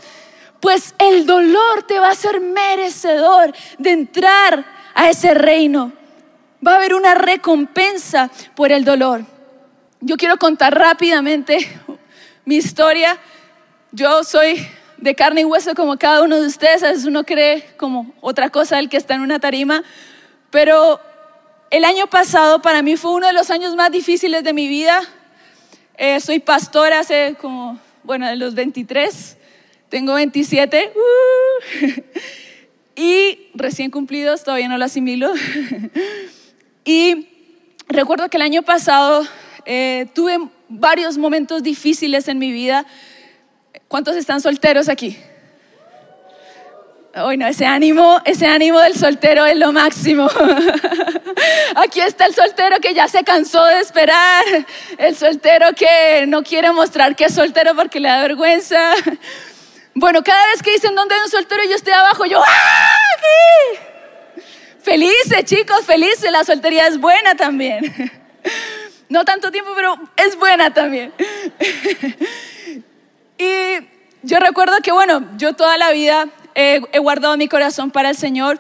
pues 0.60 0.96
el 0.98 1.26
dolor 1.26 1.84
te 1.84 2.00
va 2.00 2.08
a 2.08 2.12
hacer 2.12 2.40
merecedor 2.40 3.54
de 3.80 3.92
entrar 3.92 4.64
a 4.94 5.10
ese 5.10 5.34
reino. 5.34 5.92
Va 6.66 6.74
a 6.74 6.76
haber 6.76 6.94
una 6.94 7.14
recompensa 7.16 8.30
por 8.56 8.72
el 8.72 8.86
dolor. 8.86 9.26
Yo 10.00 10.16
quiero 10.18 10.38
contar 10.38 10.78
rápidamente 10.78 11.58
mi 12.46 12.56
historia. 12.56 13.18
Yo 13.92 14.24
soy 14.24 14.66
de 14.98 15.16
carne 15.16 15.42
y 15.42 15.46
hueso 15.46 15.76
como 15.76 15.98
cada 15.98 16.22
uno 16.22 16.40
de 16.40 16.48
ustedes. 16.48 16.84
A 16.84 16.90
veces 16.90 17.06
uno 17.06 17.26
cree 17.26 17.66
como 17.76 18.14
otra 18.22 18.50
cosa 18.50 18.80
el 18.80 18.88
que 18.88 18.98
está 18.98 19.16
en 19.16 19.22
una 19.22 19.40
tarima. 19.40 19.84
Pero 20.52 21.02
el 21.70 21.84
año 21.84 22.08
pasado 22.08 22.62
para 22.62 22.82
mí 22.82 22.96
fue 22.96 23.12
uno 23.12 23.28
de 23.28 23.34
los 23.34 23.50
años 23.50 23.76
más 23.76 23.92
difíciles 23.92 24.44
de 24.44 24.54
mi 24.54 24.68
vida. 24.68 25.02
Eh, 25.98 26.20
soy 26.22 26.40
pastora 26.40 27.00
hace 27.00 27.36
como, 27.42 27.78
bueno, 28.04 28.28
de 28.28 28.38
los 28.38 28.56
23. 28.56 29.38
Tengo 29.90 30.14
27 30.14 30.94
uh, 30.96 32.02
y 32.96 33.50
recién 33.54 33.92
cumplidos, 33.92 34.44
todavía 34.44 34.70
no 34.70 34.78
lo 34.78 34.86
asimilo. 34.86 35.34
y 36.86 37.30
recuerdo 37.88 38.30
que 38.30 38.38
el 38.38 38.44
año 38.44 38.64
pasado 38.64 39.26
eh, 39.66 40.08
tuve 40.14 40.38
varios 40.70 41.18
momentos 41.18 41.64
difíciles 41.64 42.28
en 42.28 42.40
mi 42.40 42.52
vida. 42.52 42.86
¿Cuántos 43.88 44.16
están 44.16 44.42
solteros 44.42 44.90
aquí? 44.90 45.18
Bueno, 47.16 47.46
ese 47.46 47.68
ánimo, 47.68 48.20
ese 48.26 48.48
ánimo 48.48 48.80
del 48.80 48.96
soltero 48.96 49.46
es 49.46 49.56
lo 49.56 49.72
máximo. 49.72 50.28
Aquí 51.76 52.00
está 52.02 52.26
el 52.26 52.34
soltero 52.34 52.80
que 52.80 52.96
ya 52.96 53.08
se 53.08 53.24
cansó 53.24 53.64
de 53.66 53.82
esperar, 53.82 54.44
el 54.98 55.16
soltero 55.16 55.74
que 55.76 56.26
no 56.26 56.42
quiere 56.42 56.72
mostrar 56.72 57.16
que 57.16 57.26
es 57.26 57.36
soltero 57.36 57.76
porque 57.76 58.00
le 58.00 58.10
da 58.10 58.22
vergüenza, 58.22 58.94
bueno, 59.94 60.24
cada 60.24 60.48
vez 60.48 60.64
que 60.64 60.72
dicen 60.72 60.96
dónde 60.96 61.14
hay 61.14 61.22
un 61.22 61.30
soltero 61.30 61.64
y 61.64 61.70
yo 61.70 61.76
estoy 61.76 61.94
abajo, 61.94 62.26
yo, 62.26 62.42
¡ah! 62.42 63.93
Felices, 64.84 65.46
chicos, 65.46 65.86
felices. 65.86 66.32
La 66.32 66.44
soltería 66.44 66.88
es 66.88 67.00
buena 67.00 67.36
también. 67.36 68.12
No 69.10 69.26
tanto 69.26 69.52
tiempo, 69.52 69.74
pero 69.76 69.96
es 70.18 70.36
buena 70.38 70.74
también. 70.74 71.14
Y 73.38 73.78
yo 74.24 74.40
recuerdo 74.40 74.78
que, 74.82 74.92
bueno, 74.92 75.28
yo 75.38 75.54
toda 75.54 75.78
la 75.78 75.92
vida 75.92 76.30
he, 76.56 76.80
guardado 77.00 77.36
mi 77.38 77.48
corazón 77.48 77.92
para 77.92 78.10
el 78.10 78.16
Señor. 78.16 78.60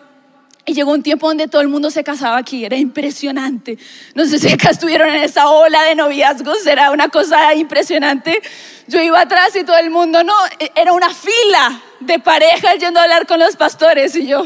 Y 0.65 0.73
llegó 0.73 0.91
un 0.91 1.03
tiempo 1.03 1.27
donde 1.27 1.47
todo 1.47 1.61
el 1.61 1.69
mundo 1.69 1.89
se 1.89 2.03
casaba 2.03 2.37
aquí, 2.37 2.65
era 2.65 2.77
impresionante. 2.77 3.77
No 4.13 4.25
sé 4.25 4.39
si 4.39 4.51
acá 4.51 4.69
estuvieron 4.69 5.09
en 5.09 5.23
esa 5.23 5.49
ola 5.49 5.83
de 5.83 5.95
noviazgos, 5.95 6.65
era 6.65 6.91
una 6.91 7.09
cosa 7.09 7.53
impresionante. 7.53 8.41
Yo 8.87 9.01
iba 9.01 9.21
atrás 9.21 9.55
y 9.55 9.63
todo 9.63 9.77
el 9.77 9.89
mundo, 9.89 10.23
no, 10.23 10.33
e, 10.59 10.71
era 10.75 10.93
una 10.93 11.09
fila 11.09 11.81
de 11.99 12.19
parejas 12.19 12.77
yendo 12.77 12.99
a 12.99 13.03
hablar 13.03 13.25
con 13.25 13.39
los 13.39 13.55
pastores 13.55 14.15
y 14.15 14.27
yo. 14.27 14.45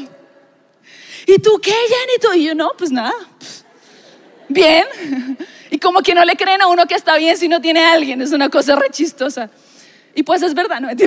¿Y 1.28 1.38
tú 1.40 1.60
qué, 1.62 1.72
Jenny? 1.72 2.40
Y 2.40 2.46
yo, 2.46 2.56
no, 2.56 2.72
pues 2.78 2.92
nada. 2.92 3.14
Bien. 4.50 4.86
Y 5.70 5.80
como 5.80 6.00
que 6.00 6.16
no 6.16 6.24
le 6.24 6.38
creen 6.38 6.62
a 6.62 6.68
uno 6.68 6.86
que 6.86 6.96
está 6.96 7.18
bien 7.18 7.38
si 7.38 7.50
no 7.50 7.60
tiene 7.60 7.84
a 7.84 7.92
alguien, 7.92 8.22
es 8.22 8.32
una 8.32 8.48
cosa 8.48 8.78
rechistosa. 8.78 9.50
Y 10.16 10.24
pues 10.24 10.42
es 10.42 10.54
verdad, 10.54 10.80
no? 10.80 10.88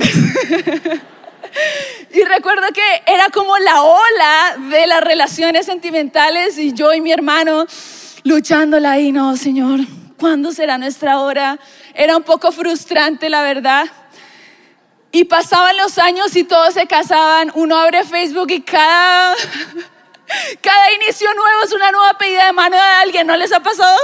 Y 2.13 2.23
recuerdo 2.23 2.67
que 2.71 3.03
era 3.07 3.29
como 3.29 3.57
la 3.57 3.81
ola 3.81 4.57
de 4.69 4.85
las 4.85 5.01
relaciones 5.01 5.65
sentimentales 5.65 6.59
y 6.59 6.73
yo 6.73 6.93
y 6.93 7.01
mi 7.01 7.11
hermano 7.11 7.65
luchándola 8.23 8.91
ahí, 8.91 9.11
no, 9.11 9.35
Señor, 9.35 9.79
¿cuándo 10.17 10.51
será 10.51 10.77
nuestra 10.77 11.19
hora? 11.19 11.59
Era 11.93 12.15
un 12.15 12.23
poco 12.23 12.51
frustrante, 12.51 13.29
la 13.29 13.41
verdad. 13.41 13.87
Y 15.11 15.25
pasaban 15.25 15.75
los 15.77 15.97
años 15.97 16.35
y 16.35 16.43
todos 16.43 16.73
se 16.75 16.87
casaban. 16.87 17.51
Uno 17.55 17.77
abre 17.77 18.03
Facebook 18.05 18.51
y 18.51 18.61
cada, 18.61 19.35
cada 20.61 20.91
inicio 20.93 21.33
nuevo 21.33 21.63
es 21.63 21.73
una 21.73 21.91
nueva 21.91 22.17
pedida 22.17 22.47
de 22.47 22.53
mano 22.53 22.75
de 22.75 22.81
alguien. 22.81 23.27
¿No 23.27 23.35
les 23.37 23.51
ha 23.51 23.61
pasado? 23.61 23.97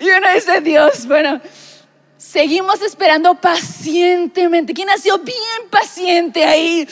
Y 0.00 0.10
uno 0.10 0.28
dice, 0.34 0.60
Dios, 0.60 1.06
bueno, 1.06 1.40
Seguimos 2.24 2.80
esperando 2.80 3.34
pacientemente. 3.34 4.72
¿Quién 4.72 4.88
ha 4.88 4.96
sido 4.96 5.18
bien 5.18 5.68
paciente 5.70 6.42
ahí? 6.44 6.88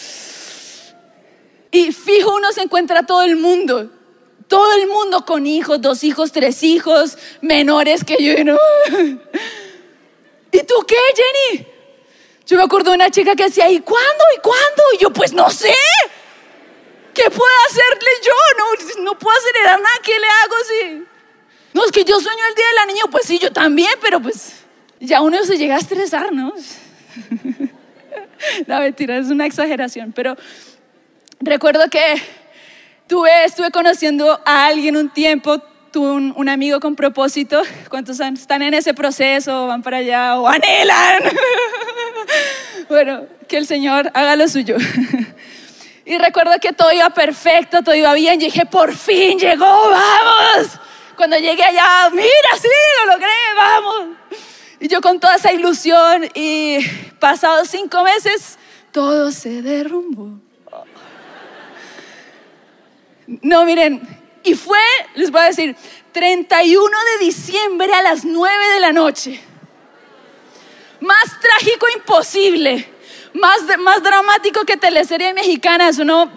Y 1.71 1.91
fijo, 1.91 2.37
uno 2.37 2.53
se 2.53 2.61
encuentra 2.61 3.07
todo 3.07 3.23
el 3.23 3.37
mundo. 3.37 3.91
Todo 4.47 4.73
el 4.75 4.87
mundo 4.89 5.25
con 5.25 5.47
hijos, 5.47 5.81
dos 5.81 6.05
hijos, 6.05 6.33
tres 6.33 6.63
hijos, 6.63 7.17
menores 7.41 8.05
que 8.05 8.23
yo. 8.23 8.35
¿Y 10.53 10.63
tú 10.65 10.75
qué, 10.87 10.97
Jenny? 11.17 11.67
Yo 12.47 12.59
me 12.59 12.65
acuerdo 12.65 12.91
de 12.91 12.97
una 12.97 13.11
chica 13.11 13.35
que 13.35 13.45
decía, 13.45 13.71
¿y 13.71 13.81
cuándo? 13.81 14.25
¿Y 14.37 14.41
cuándo? 14.41 14.83
Y 14.95 14.99
yo, 14.99 15.13
pues 15.15 15.33
no 15.33 15.49
sé. 15.49 15.75
¿Qué 17.15 17.31
puedo 17.31 17.53
hacerle 17.69 18.11
yo? 18.25 18.33
No, 18.59 18.65
no 19.05 19.17
puedo 19.19 19.37
acelerar 19.37 19.81
nada. 19.81 19.95
¿Qué 20.03 20.19
le 20.19 20.27
hago 20.27 20.57
si? 20.69 21.05
No, 21.75 21.85
es 21.85 21.93
que 21.93 22.05
yo 22.05 22.19
sueño 22.21 22.41
el 22.49 22.55
día 22.55 22.67
de 22.67 22.75
la 22.75 22.87
niña. 22.87 23.03
Pues 23.11 23.27
sí, 23.27 23.39
yo 23.39 23.53
también, 23.53 23.93
pero 24.01 24.21
pues 24.21 24.55
ya 25.01 25.21
uno 25.21 25.45
se 25.45 25.59
llega 25.59 25.77
a 25.77 25.79
estresar, 25.79 26.33
¿no? 26.33 26.55
La 28.67 28.81
mentira, 28.81 29.19
es 29.19 29.29
una 29.29 29.47
exageración, 29.47 30.13
pero 30.13 30.37
recuerdo 31.41 31.89
que 31.91 32.21
tuve, 33.07 33.45
estuve 33.45 33.71
conociendo 33.71 34.41
a 34.45 34.67
alguien 34.67 34.97
un 34.97 35.11
tiempo, 35.11 35.63
tuve 35.93 36.11
un, 36.11 36.49
amigo 36.49 36.81
con 36.81 36.97
propósito, 36.97 37.63
¿cuántos 37.89 38.19
están 38.21 38.63
en 38.63 38.75
ese 38.75 38.95
proceso, 38.95 39.67
van 39.67 39.83
para 39.83 39.99
allá 39.99 40.41
o 40.41 40.49
anhelan? 40.49 41.23
bueno, 42.89 43.27
que 43.49 43.59
el 43.59 43.67
Señor 43.67 44.11
haga 44.15 44.37
lo 44.37 44.49
suyo. 44.49 44.77
y 46.05 46.19
recuerdo 46.19 46.53
que 46.61 46.73
todo 46.73 46.93
iba 46.93 47.11
perfecto, 47.11 47.83
todo 47.83 47.95
iba 47.95 48.13
bien, 48.15 48.41
y 48.41 48.47
dije, 48.47 48.67
por 48.67 48.95
fin 48.95 49.39
llegó, 49.39 49.65
vamos. 49.91 50.69
Cuando 51.17 51.37
llegué 51.39 51.63
allá, 51.63 52.11
mira, 52.11 52.27
sí, 52.61 52.69
lo 52.99 53.13
logré, 53.13 53.29
vamos. 53.57 54.17
Y 54.81 54.89
yo 54.89 55.01
con 55.01 55.21
toda 55.21 55.37
esa 55.37 55.53
ilusión 55.53 56.29
y 56.35 56.85
pasados 57.21 57.69
cinco 57.69 58.03
meses, 58.03 58.59
todo 58.91 59.31
se 59.31 59.63
derrumbó. 59.63 60.41
No, 63.27 63.65
miren, 63.65 64.03
y 64.43 64.55
fue, 64.55 64.81
les 65.15 65.31
voy 65.31 65.41
a 65.41 65.45
decir, 65.45 65.77
31 66.11 66.91
de 66.91 67.25
diciembre 67.25 67.93
a 67.95 68.03
las 68.03 68.25
9 68.25 68.69
de 68.75 68.81
la 68.81 68.93
noche. 68.93 69.41
Más 71.01 71.41
trágico 71.41 71.87
imposible, 71.97 72.89
más, 73.35 73.79
más 73.79 74.03
dramático 74.03 74.65
que 74.65 74.77
teleserie 74.77 75.35
mexicana, 75.35 75.89
eso 75.89 76.05
no. 76.05 76.31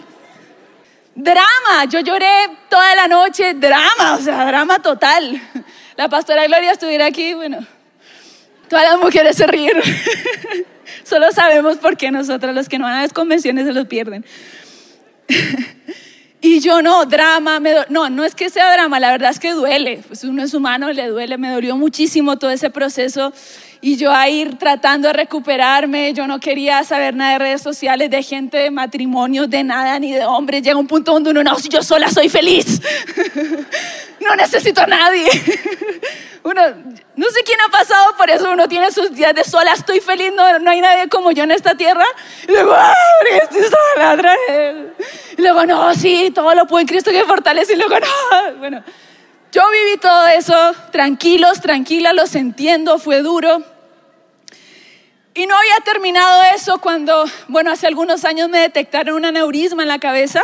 Drama, 1.16 1.86
yo 1.90 2.02
lloré 2.02 2.50
toda 2.70 2.96
la 2.96 3.08
noche, 3.08 3.54
drama, 3.54 4.16
o 4.16 4.22
sea, 4.22 4.46
drama 4.46 4.80
total. 4.80 5.42
La 5.96 6.10
pastora 6.10 6.46
Gloria 6.46 6.72
estuviera 6.72 7.06
aquí, 7.06 7.34
bueno, 7.34 7.66
Todas 8.70 8.86
las 8.86 9.00
mujeres 9.00 9.36
se 9.36 9.48
ríen. 9.48 9.78
Solo 11.04 11.32
sabemos 11.32 11.78
por 11.78 11.98
qué 11.98 12.12
nosotras, 12.12 12.56
los 12.56 12.68
que 12.68 12.80
no 12.80 12.86
van 12.86 12.98
a 12.98 13.02
las 13.04 13.14
convenciones, 13.14 13.66
se 13.66 13.74
los 13.74 13.88
pierden. 13.88 14.25
y 16.42 16.60
yo 16.60 16.82
no, 16.82 17.06
drama, 17.06 17.60
no, 17.90 18.10
no 18.10 18.24
es 18.24 18.34
que 18.34 18.50
sea 18.50 18.72
drama, 18.72 19.00
la 19.00 19.12
verdad 19.12 19.32
es 19.32 19.40
que 19.40 19.52
duele. 19.52 20.02
Pues 20.08 20.24
uno 20.24 20.44
es 20.44 20.54
humano, 20.54 20.92
le 20.92 21.08
duele, 21.08 21.38
me 21.38 21.52
dolió 21.52 21.78
muchísimo 21.78 22.38
todo 22.38 22.52
ese 22.52 22.70
proceso. 22.70 23.34
Y 23.86 23.98
yo 23.98 24.12
a 24.12 24.27
ir 24.27 24.58
tratando 24.58 25.10
de 25.10 25.13
recuperarme, 25.13 26.12
yo 26.13 26.25
no 26.25 26.39
quería 26.39 26.84
saber 26.84 27.13
nada 27.13 27.34
de 27.34 27.38
redes 27.38 27.62
sociales, 27.62 28.10
de 28.10 28.24
gente, 28.24 28.58
de 28.58 28.72
matrimonios, 28.72 29.48
de 29.48 29.63
nada, 29.63 30.00
ni 30.00 30.12
de 30.12 30.25
hombres. 30.25 30.63
Llega 30.63 30.75
un 30.75 30.88
punto 30.88 31.13
donde 31.13 31.30
uno, 31.30 31.44
no, 31.44 31.60
si 31.60 31.70
yo 31.70 31.84
sola 31.84 32.10
soy 32.10 32.27
feliz. 32.27 32.82
no 34.22 34.36
necesito 34.38 34.82
a 34.82 34.88
nadie. 34.88 35.30
uno, 36.44 36.62
no 37.15 37.27
sé 37.30 37.44
quién 37.46 37.62
ha 37.62 37.70
pasado 37.70 38.18
por 38.18 38.27
eso, 38.32 38.51
uno 38.51 38.68
tiene 38.68 38.92
sus 38.92 39.13
días 39.13 39.36
de 39.36 39.44
sola, 39.44 39.74
estoy 39.74 40.00
feliz, 40.00 40.32
no, 40.36 40.58
no 40.58 40.72
hay 40.72 40.82
nadie 40.82 41.08
como 41.08 41.30
yo 41.30 41.44
en 41.44 41.51
esta 41.51 41.75
tierra. 41.75 42.06
Y 42.48 42.54
luego, 42.54 42.74
¡ah, 42.74 42.92
estoy 43.39 43.65
sola 43.65 44.36
Y 45.38 45.42
luego, 45.44 45.63
no, 45.68 45.94
sí, 45.94 46.32
todo 46.34 46.56
lo 46.56 46.65
puedo 46.65 46.82
en 46.82 46.88
Cristo 46.88 47.12
que 47.12 47.24
fortalece. 47.24 47.74
Y 47.74 47.75
luego, 47.75 48.00
no, 48.00 48.56
bueno. 48.58 48.84
Yo 49.51 49.62
viví 49.72 49.98
todo 49.98 50.25
eso 50.25 50.74
tranquilos, 50.92 51.62
tranquila, 51.62 52.13
los 52.13 52.34
entiendo, 52.34 52.98
fue 52.98 53.22
duro. 53.22 53.75
Y 55.38 55.48
no 55.48 55.58
había 55.58 55.75
terminado 55.84 56.44
eso 56.56 56.80
cuando, 56.80 57.25
bueno, 57.50 57.70
hace 57.70 57.88
algunos 57.88 58.24
años 58.24 58.48
me 58.48 58.60
detectaron 58.60 59.15
un 59.15 59.25
aneurisma 59.25 59.82
en 59.82 59.89
la 59.89 60.00
cabeza. 60.00 60.42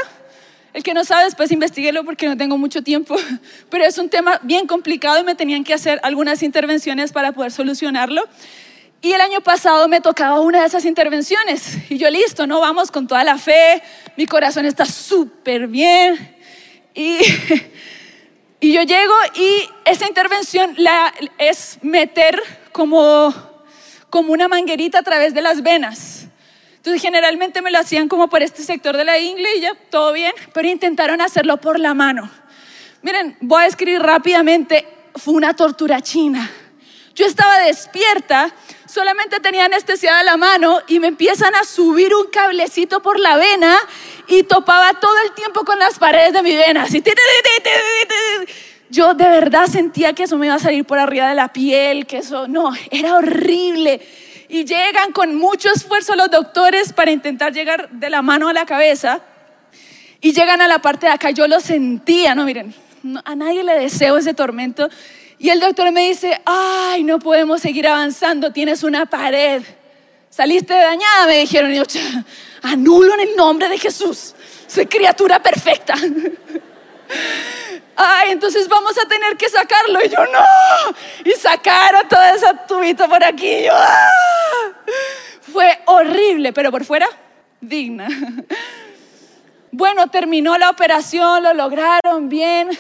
El 0.74 0.84
que 0.84 0.94
no 0.94 1.06
sabe, 1.06 1.24
después 1.24 1.50
investiguelo 1.50 2.04
porque 2.04 2.28
no 2.28 2.36
tengo 2.36 2.58
mucho 2.58 2.84
tiempo, 2.84 3.16
pero 3.70 3.86
es 3.86 3.98
un 3.98 4.10
tema 4.10 4.42
bien 4.44 4.68
complicado 4.68 5.18
y 5.22 5.24
me 5.24 5.34
tenían 5.34 5.64
que 5.64 5.74
hacer 5.74 6.02
algunas 6.04 6.44
intervenciones 6.44 7.14
para 7.14 7.32
poder 7.32 7.54
solucionarlo. 7.54 8.28
Y 9.02 9.14
el 9.14 9.22
año 9.22 9.40
pasado 9.40 9.88
me 9.88 10.02
tocaba 10.02 10.42
una 10.42 10.60
de 10.60 10.68
esas 10.68 10.84
intervenciones 10.84 11.90
y 11.90 11.98
yo 11.98 12.10
listo, 12.10 12.46
¿no? 12.46 12.60
Vamos 12.60 12.92
con 12.92 13.08
toda 13.08 13.24
la 13.24 13.38
fe, 13.38 13.82
mi 14.18 14.26
corazón 14.26 14.66
está 14.66 14.86
súper 14.86 15.68
bien 15.68 16.36
y, 16.94 17.18
y 18.60 18.74
yo 18.74 18.82
llego 18.82 19.14
y 19.36 19.70
esa 19.86 20.06
intervención 20.06 20.74
la, 20.76 21.14
es 21.38 21.80
meter 21.82 22.44
como, 22.74 23.34
como 24.12 24.32
una 24.34 24.48
manguerita 24.48 25.00
a 25.00 25.02
través 25.02 25.34
de 25.34 25.42
las 25.42 25.64
venas. 25.64 26.28
Entonces 26.76 27.02
generalmente 27.02 27.64
me 27.64 27.72
lo 27.72 27.80
hacían 27.80 28.08
como 28.08 28.30
por 28.30 28.44
este 28.44 28.62
sector 28.62 28.96
de 28.96 29.06
la 29.06 29.18
ingle 29.18 29.58
y 29.58 29.62
ya, 29.62 29.74
todo 29.90 30.14
bien, 30.14 30.34
pero 30.54 30.68
intentaron 30.68 31.20
hacerlo 31.22 31.58
por 31.58 31.80
la 31.80 31.96
mano. 31.96 32.30
Miren, 33.02 33.36
voy 33.42 33.64
a 33.64 33.66
escribir 33.66 34.02
rápidamente, 34.02 34.88
fue 35.16 35.34
una 35.34 35.56
tortura 35.56 36.02
china. 36.02 36.52
Yo 37.16 37.26
estaba 37.26 37.60
despierta 37.62 38.54
solamente 38.92 39.40
tenía 39.40 39.66
anestesiada 39.66 40.22
la 40.24 40.38
mano 40.38 40.82
y 40.88 41.00
me 41.00 41.08
empiezan 41.08 41.56
a 41.56 41.64
subir 41.64 42.14
un 42.14 42.28
cablecito 42.28 43.02
por 43.02 43.20
la 43.20 43.38
vena 43.38 43.78
y 44.28 44.44
topaba 44.44 44.94
todo 45.00 45.18
el 45.26 45.32
tiempo 45.32 45.64
con 45.64 45.80
las 45.80 45.98
paredes 45.98 46.34
de 46.34 46.44
mi 46.44 46.56
vena. 46.56 46.86
Yo 48.92 49.14
de 49.14 49.24
verdad 49.24 49.68
sentía 49.68 50.12
que 50.12 50.24
eso 50.24 50.38
me 50.38 50.48
iba 50.48 50.56
a 50.56 50.60
salir 50.60 50.84
por 50.84 51.00
arriba 51.00 51.30
de 51.30 51.36
la 51.36 51.54
piel, 51.54 52.06
que 52.06 52.18
eso, 52.18 52.50
no, 52.50 52.74
era 52.92 53.16
horrible. 53.16 54.02
Y 54.50 54.66
llegan 54.66 55.14
con 55.14 55.34
mucho 55.36 55.70
esfuerzo 55.74 56.14
los 56.18 56.30
doctores 56.30 56.92
para 56.92 57.10
intentar 57.10 57.54
llegar 57.54 57.90
de 57.90 58.10
la 58.10 58.22
mano 58.22 58.50
a 58.50 58.54
la 58.54 58.66
cabeza. 58.66 59.22
Y 60.20 60.34
llegan 60.34 60.60
a 60.60 60.68
la 60.68 60.80
parte 60.80 61.06
de 61.06 61.14
acá, 61.14 61.32
yo 61.32 61.48
lo 61.48 61.62
sentía, 61.62 62.36
no 62.36 62.44
miren, 62.44 62.76
a 63.24 63.34
nadie 63.34 63.64
le 63.64 63.80
deseo 63.80 64.18
ese 64.18 64.34
tormento. 64.34 64.90
Y 65.40 65.50
el 65.50 65.62
doctor 65.62 65.90
me 65.94 66.10
dice, 66.10 66.42
ay, 66.44 67.06
no 67.06 67.18
podemos 67.18 67.62
seguir 67.62 67.88
avanzando, 67.88 68.52
tienes 68.52 68.84
una 68.84 69.06
pared. 69.06 69.64
Saliste 70.30 70.74
dañada, 70.74 71.28
me 71.28 71.38
dijeron. 71.38 71.72
Y 71.72 71.78
yo, 71.78 71.84
anulo 72.62 73.14
en 73.14 73.22
el 73.22 73.36
nombre 73.38 73.70
de 73.70 73.78
Jesús. 73.78 74.36
Soy 74.68 74.86
criatura 74.86 75.42
perfecta. 75.42 75.96
Ay, 77.96 78.32
entonces 78.32 78.68
vamos 78.68 78.98
a 78.98 79.08
tener 79.08 79.38
que 79.38 79.50
sacarlo. 79.50 80.00
Y 80.04 80.10
yo, 80.10 80.26
no. 80.26 80.46
Y 81.26 81.32
sacaron 81.32 82.08
toda 82.08 82.34
esa 82.34 82.66
tubito 82.66 83.08
por 83.08 83.24
aquí. 83.24 83.64
yo, 83.66 83.74
ah". 83.74 84.10
Fue 85.52 85.80
horrible, 85.86 86.54
pero 86.54 86.72
por 86.72 86.86
fuera, 86.86 87.08
digna. 87.60 88.08
Bueno, 89.74 90.08
terminó 90.10 90.58
la 90.58 90.70
operación, 90.70 91.44
lo 91.44 91.54
lograron 91.54 92.28
bien 92.28 92.78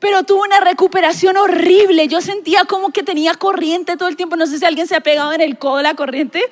pero 0.00 0.22
tuvo 0.24 0.42
una 0.42 0.60
recuperación 0.60 1.36
horrible. 1.36 2.08
Yo 2.08 2.20
sentía 2.20 2.64
como 2.64 2.90
que 2.90 3.02
tenía 3.02 3.34
corriente 3.34 3.96
todo 3.96 4.08
el 4.08 4.16
tiempo. 4.16 4.34
No 4.34 4.46
sé 4.46 4.58
si 4.58 4.64
alguien 4.64 4.86
se 4.86 4.96
ha 4.96 5.00
pegado 5.00 5.32
en 5.32 5.42
el 5.42 5.58
codo 5.58 5.82
la 5.82 5.94
corriente. 5.94 6.42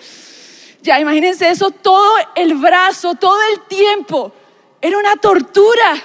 Ya, 0.83 1.01
imagínense 1.01 1.49
eso, 1.49 1.71
todo 1.71 2.15
el 2.37 2.55
brazo, 2.55 3.15
todo 3.15 3.39
el 3.53 3.61
tiempo. 3.63 4.33
Era 4.81 4.99
una 4.99 5.17
tortura. 5.17 5.97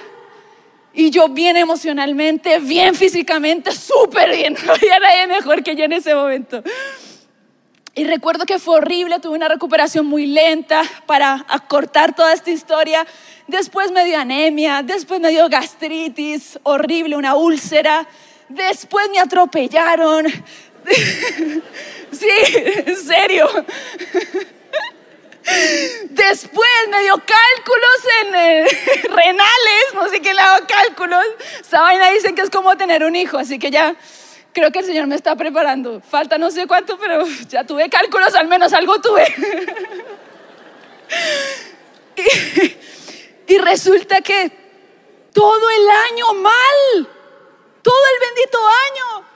Y 0.94 1.10
yo 1.10 1.28
bien 1.28 1.56
emocionalmente, 1.56 2.60
bien 2.60 2.94
físicamente, 2.94 3.72
súper 3.72 4.30
bien. 4.30 4.56
No 4.64 4.72
había 4.72 4.98
nadie 5.00 5.26
mejor 5.26 5.62
que 5.62 5.74
yo 5.74 5.84
en 5.84 5.92
ese 5.92 6.14
momento. 6.14 6.62
Y 7.96 8.04
recuerdo 8.04 8.44
que 8.46 8.58
fue 8.58 8.76
horrible, 8.76 9.20
tuve 9.20 9.36
una 9.36 9.48
recuperación 9.48 10.06
muy 10.06 10.26
lenta 10.26 10.82
para 11.06 11.44
acortar 11.48 12.14
toda 12.14 12.32
esta 12.32 12.50
historia. 12.50 13.06
Después 13.46 13.92
me 13.92 14.04
dio 14.04 14.18
anemia, 14.18 14.82
después 14.82 15.20
me 15.20 15.30
dio 15.30 15.48
gastritis, 15.48 16.58
horrible, 16.62 17.16
una 17.16 17.36
úlcera. 17.36 18.06
Después 18.48 19.08
me 19.10 19.18
atropellaron. 19.18 20.26
sí, 22.12 22.28
en 22.86 22.96
serio. 22.96 23.48
Después 26.08 26.70
me 26.88 27.02
dio 27.02 27.14
cálculos 27.14 27.98
en 28.22 28.34
eh, 28.34 28.64
renales, 29.10 29.94
no 29.94 30.08
sé 30.08 30.22
qué 30.22 30.32
le 30.32 30.40
hago 30.40 30.66
cálculos. 30.66 31.24
Esa 31.60 31.82
vaina 31.82 32.10
dicen 32.10 32.34
que 32.34 32.42
es 32.42 32.50
como 32.50 32.76
tener 32.76 33.04
un 33.04 33.14
hijo, 33.14 33.36
así 33.36 33.58
que 33.58 33.70
ya 33.70 33.94
creo 34.54 34.70
que 34.70 34.78
el 34.78 34.86
Señor 34.86 35.06
me 35.06 35.16
está 35.16 35.36
preparando. 35.36 36.00
Falta 36.00 36.38
no 36.38 36.50
sé 36.50 36.66
cuánto, 36.66 36.98
pero 36.98 37.26
ya 37.48 37.64
tuve 37.64 37.90
cálculos, 37.90 38.34
al 38.34 38.48
menos 38.48 38.72
algo 38.72 38.98
tuve. 39.00 39.26
y, 43.46 43.58
resulta 43.58 44.22
que 44.22 44.50
todo 45.34 45.70
el 45.70 45.90
año 45.90 46.32
mal, 46.34 47.08
todo 47.82 48.04
el 48.14 48.20
bendito 48.28 48.58
año. 48.58 49.26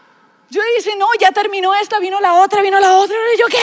Yo 0.51 0.63
dije, 0.77 0.97
no, 0.97 1.09
ya 1.21 1.31
terminó 1.33 1.75
esta, 1.75 1.99
vino 1.99 2.19
la 2.21 2.41
otra, 2.41 2.63
vino 2.63 2.81
la 2.81 2.97
otra. 2.97 3.17
Y 3.35 3.39
yo, 3.39 3.47
¿qué? 3.49 3.59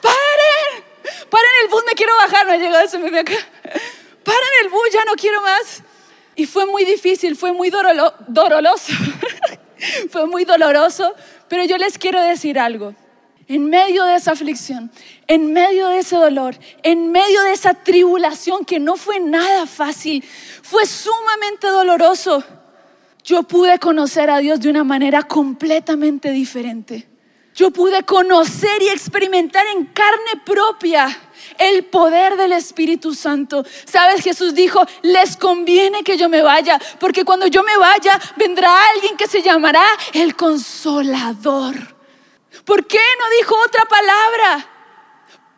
¡Paren! 0.00 0.89
¡Paren 1.30 1.50
el 1.62 1.68
bus! 1.68 1.82
Me 1.86 1.92
quiero 1.94 2.14
bajar. 2.16 2.46
No 2.46 2.52
he 2.52 2.58
llegado 2.58 2.98
me 2.98 3.18
acá. 3.18 3.34
¡Paren 4.24 4.50
el 4.62 4.68
bus! 4.68 4.88
Ya 4.92 5.04
no 5.04 5.14
quiero 5.14 5.40
más. 5.40 5.82
Y 6.36 6.46
fue 6.46 6.66
muy 6.66 6.84
difícil, 6.84 7.36
fue 7.36 7.52
muy 7.52 7.70
doloroso. 7.70 8.92
Fue 10.10 10.26
muy 10.26 10.44
doloroso, 10.44 11.14
pero 11.48 11.64
yo 11.64 11.78
les 11.78 11.96
quiero 11.96 12.20
decir 12.22 12.58
algo. 12.58 12.94
En 13.48 13.64
medio 13.64 14.04
de 14.04 14.14
esa 14.14 14.32
aflicción, 14.32 14.92
en 15.26 15.52
medio 15.52 15.88
de 15.88 15.98
ese 16.00 16.16
dolor, 16.16 16.56
en 16.82 17.10
medio 17.10 17.42
de 17.42 17.52
esa 17.52 17.74
tribulación 17.74 18.64
que 18.64 18.78
no 18.78 18.96
fue 18.96 19.18
nada 19.18 19.66
fácil, 19.66 20.22
fue 20.62 20.86
sumamente 20.86 21.66
doloroso, 21.66 22.44
yo 23.24 23.42
pude 23.42 23.78
conocer 23.78 24.30
a 24.30 24.38
Dios 24.38 24.60
de 24.60 24.70
una 24.70 24.84
manera 24.84 25.24
completamente 25.24 26.30
diferente. 26.30 27.09
Yo 27.60 27.70
pude 27.70 28.02
conocer 28.04 28.80
y 28.80 28.88
experimentar 28.88 29.66
en 29.66 29.84
carne 29.84 30.40
propia 30.46 31.14
el 31.58 31.84
poder 31.84 32.38
del 32.38 32.52
Espíritu 32.52 33.14
Santo. 33.14 33.66
Sabes, 33.84 34.22
Jesús 34.22 34.54
dijo, 34.54 34.82
les 35.02 35.36
conviene 35.36 36.02
que 36.02 36.16
yo 36.16 36.30
me 36.30 36.40
vaya, 36.40 36.80
porque 36.98 37.22
cuando 37.22 37.46
yo 37.48 37.62
me 37.62 37.76
vaya 37.76 38.18
vendrá 38.36 38.74
alguien 38.94 39.14
que 39.14 39.28
se 39.28 39.42
llamará 39.42 39.84
el 40.14 40.36
consolador. 40.36 41.74
¿Por 42.64 42.86
qué 42.86 42.96
no 43.18 43.36
dijo 43.38 43.54
otra 43.62 43.84
palabra? 43.84 44.66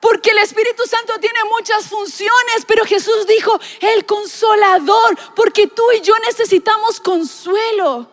Porque 0.00 0.30
el 0.30 0.38
Espíritu 0.38 0.82
Santo 0.84 1.20
tiene 1.20 1.38
muchas 1.56 1.86
funciones, 1.86 2.64
pero 2.66 2.84
Jesús 2.84 3.28
dijo, 3.28 3.60
el 3.78 4.04
consolador, 4.06 5.16
porque 5.36 5.68
tú 5.68 5.84
y 5.96 6.00
yo 6.00 6.14
necesitamos 6.26 6.98
consuelo. 6.98 8.08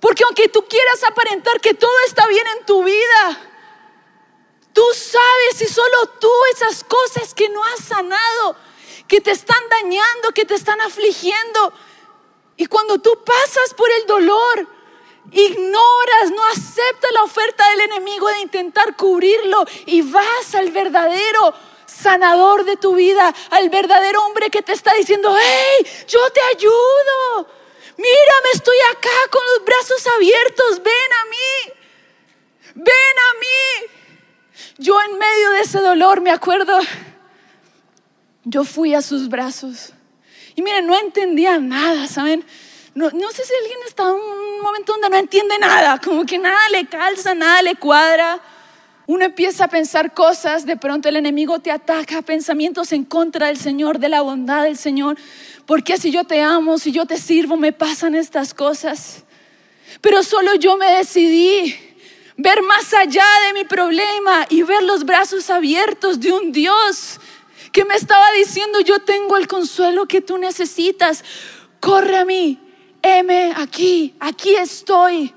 Porque 0.00 0.24
aunque 0.24 0.48
tú 0.48 0.64
quieras 0.68 1.02
aparentar 1.04 1.60
que 1.60 1.74
todo 1.74 1.92
está 2.06 2.26
bien 2.26 2.46
en 2.58 2.66
tu 2.66 2.82
vida, 2.82 3.46
Tú 4.76 4.84
sabes 4.92 5.62
y 5.62 5.72
solo 5.72 6.06
tú 6.20 6.30
esas 6.54 6.84
cosas 6.84 7.32
que 7.32 7.48
no 7.48 7.64
has 7.64 7.82
sanado, 7.82 8.56
que 9.08 9.22
te 9.22 9.30
están 9.30 9.62
dañando, 9.70 10.32
que 10.34 10.44
te 10.44 10.54
están 10.54 10.78
afligiendo. 10.82 11.72
Y 12.58 12.66
cuando 12.66 12.98
tú 12.98 13.24
pasas 13.24 13.72
por 13.74 13.90
el 13.90 14.06
dolor, 14.06 14.68
ignoras, 15.32 16.30
no 16.30 16.44
aceptas 16.48 17.10
la 17.12 17.22
oferta 17.22 17.66
del 17.70 17.80
enemigo 17.80 18.28
de 18.28 18.40
intentar 18.40 18.94
cubrirlo 18.96 19.64
y 19.86 20.02
vas 20.02 20.54
al 20.54 20.70
verdadero 20.72 21.54
sanador 21.86 22.66
de 22.66 22.76
tu 22.76 22.96
vida, 22.96 23.34
al 23.48 23.70
verdadero 23.70 24.26
hombre 24.26 24.50
que 24.50 24.60
te 24.60 24.74
está 24.74 24.92
diciendo, 24.92 25.34
hey, 25.40 25.86
yo 26.06 26.20
te 26.32 26.40
ayudo. 26.54 27.48
Mírame, 27.96 28.50
estoy 28.52 28.76
acá 28.90 29.30
con 29.30 29.42
los 29.54 29.64
brazos 29.64 30.06
abiertos, 30.06 30.82
ven 30.82 31.12
a 31.20 31.24
mí, 31.30 31.72
ven 32.74 32.86
a 32.86 33.38
mí. 33.40 33.90
Yo 34.78 35.00
en 35.02 35.18
medio 35.18 35.50
de 35.52 35.60
ese 35.60 35.80
dolor 35.80 36.20
me 36.20 36.30
acuerdo, 36.30 36.78
yo 38.44 38.64
fui 38.64 38.94
a 38.94 39.02
sus 39.02 39.28
brazos. 39.28 39.92
Y 40.54 40.62
miren, 40.62 40.86
no 40.86 40.98
entendía 40.98 41.58
nada, 41.58 42.06
¿saben? 42.06 42.44
No, 42.94 43.10
no, 43.10 43.30
sé 43.30 43.44
si 43.44 43.52
alguien 43.54 43.78
está 43.86 44.04
en 44.04 44.14
un 44.14 44.60
momento 44.62 44.92
donde 44.92 45.10
no 45.10 45.16
entiende 45.16 45.58
nada, 45.58 46.00
como 46.02 46.24
que 46.24 46.38
nada 46.38 46.68
le 46.70 46.86
calza, 46.86 47.34
nada 47.34 47.60
le 47.62 47.76
cuadra. 47.76 48.40
Uno 49.06 49.24
empieza 49.24 49.64
a 49.64 49.68
pensar 49.68 50.14
cosas, 50.14 50.66
de 50.66 50.76
pronto 50.76 51.08
el 51.08 51.16
enemigo 51.16 51.60
te 51.60 51.70
ataca, 51.70 52.22
pensamientos 52.22 52.90
en 52.92 53.04
contra 53.04 53.46
del 53.46 53.56
Señor, 53.56 54.00
de 54.00 54.08
la 54.08 54.20
bondad 54.20 54.64
del 54.64 54.76
Señor. 54.76 55.16
¿Por 55.64 55.84
qué 55.84 55.96
si 55.96 56.10
yo 56.10 56.24
te 56.24 56.42
amo, 56.42 56.78
si 56.78 56.90
yo 56.90 57.06
te 57.06 57.16
sirvo, 57.16 57.56
me 57.56 57.72
pasan 57.72 58.16
estas 58.16 58.52
cosas? 58.52 59.22
Pero 60.00 60.24
solo 60.24 60.56
yo 60.56 60.76
me 60.76 60.90
decidí 60.90 61.76
ver 62.36 62.62
más 62.62 62.92
allá 62.94 63.24
de 63.46 63.54
mi 63.54 63.64
problema 63.64 64.44
y 64.50 64.62
ver 64.62 64.82
los 64.82 65.04
brazos 65.04 65.50
abiertos 65.50 66.18
de 66.18 66.32
un 66.32 66.50
Dios 66.50 67.20
que 67.72 67.84
me 67.84 67.94
estaba 67.94 68.32
diciendo, 68.32 68.80
yo 68.80 68.98
tengo 69.00 69.36
el 69.36 69.46
consuelo 69.46 70.06
que 70.06 70.20
tú 70.20 70.36
necesitas, 70.38 71.22
corre 71.78 72.16
a 72.16 72.24
mí, 72.24 72.58
heme 73.02 73.52
aquí, 73.56 74.14
aquí 74.18 74.56
estoy. 74.56 75.32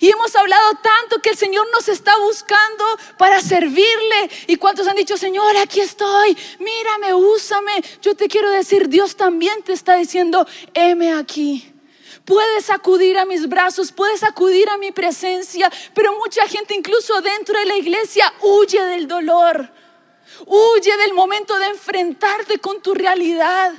Y 0.00 0.10
hemos 0.10 0.34
hablado 0.36 0.72
tanto 0.82 1.20
que 1.20 1.30
el 1.30 1.36
Señor 1.36 1.66
nos 1.72 1.88
está 1.88 2.16
buscando 2.18 2.84
para 3.18 3.40
servirle. 3.40 4.30
¿Y 4.46 4.56
cuántos 4.56 4.86
han 4.86 4.96
dicho, 4.96 5.16
Señor, 5.16 5.56
aquí 5.56 5.80
estoy, 5.80 6.36
mírame, 6.58 7.14
úsame? 7.14 7.82
Yo 8.00 8.14
te 8.14 8.28
quiero 8.28 8.50
decir, 8.50 8.88
Dios 8.88 9.16
también 9.16 9.62
te 9.62 9.72
está 9.72 9.96
diciendo, 9.96 10.46
heme 10.74 11.12
aquí. 11.12 11.72
Puedes 12.24 12.70
acudir 12.70 13.18
a 13.18 13.24
mis 13.24 13.48
brazos, 13.48 13.90
puedes 13.90 14.22
acudir 14.22 14.68
a 14.68 14.78
mi 14.78 14.92
presencia, 14.92 15.70
pero 15.92 16.16
mucha 16.18 16.46
gente 16.46 16.74
incluso 16.74 17.20
dentro 17.20 17.58
de 17.58 17.66
la 17.66 17.76
iglesia 17.76 18.32
huye 18.40 18.80
del 18.80 19.08
dolor, 19.08 19.72
huye 20.46 20.96
del 20.98 21.14
momento 21.14 21.58
de 21.58 21.66
enfrentarte 21.66 22.58
con 22.58 22.80
tu 22.80 22.94
realidad. 22.94 23.72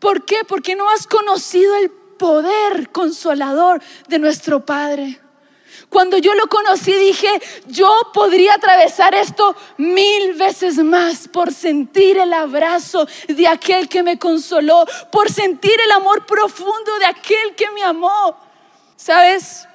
¿Por 0.00 0.26
qué? 0.26 0.44
Porque 0.46 0.76
no 0.76 0.90
has 0.90 1.06
conocido 1.06 1.74
el 1.76 1.90
poder 1.90 2.90
consolador 2.90 3.80
de 4.08 4.18
nuestro 4.18 4.66
Padre. 4.66 5.18
Cuando 5.88 6.18
yo 6.18 6.34
lo 6.34 6.46
conocí 6.48 6.92
dije, 6.92 7.28
yo 7.66 7.90
podría 8.12 8.54
atravesar 8.54 9.14
esto 9.14 9.56
mil 9.78 10.34
veces 10.34 10.76
más 10.76 11.28
por 11.28 11.52
sentir 11.52 12.18
el 12.18 12.32
abrazo 12.32 13.08
de 13.26 13.48
aquel 13.48 13.88
que 13.88 14.02
me 14.02 14.18
consoló, 14.18 14.84
por 15.10 15.30
sentir 15.30 15.80
el 15.82 15.90
amor 15.92 16.26
profundo 16.26 16.98
de 16.98 17.06
aquel 17.06 17.54
que 17.56 17.70
me 17.70 17.82
amó. 17.82 18.36
¿Sabes? 18.96 19.66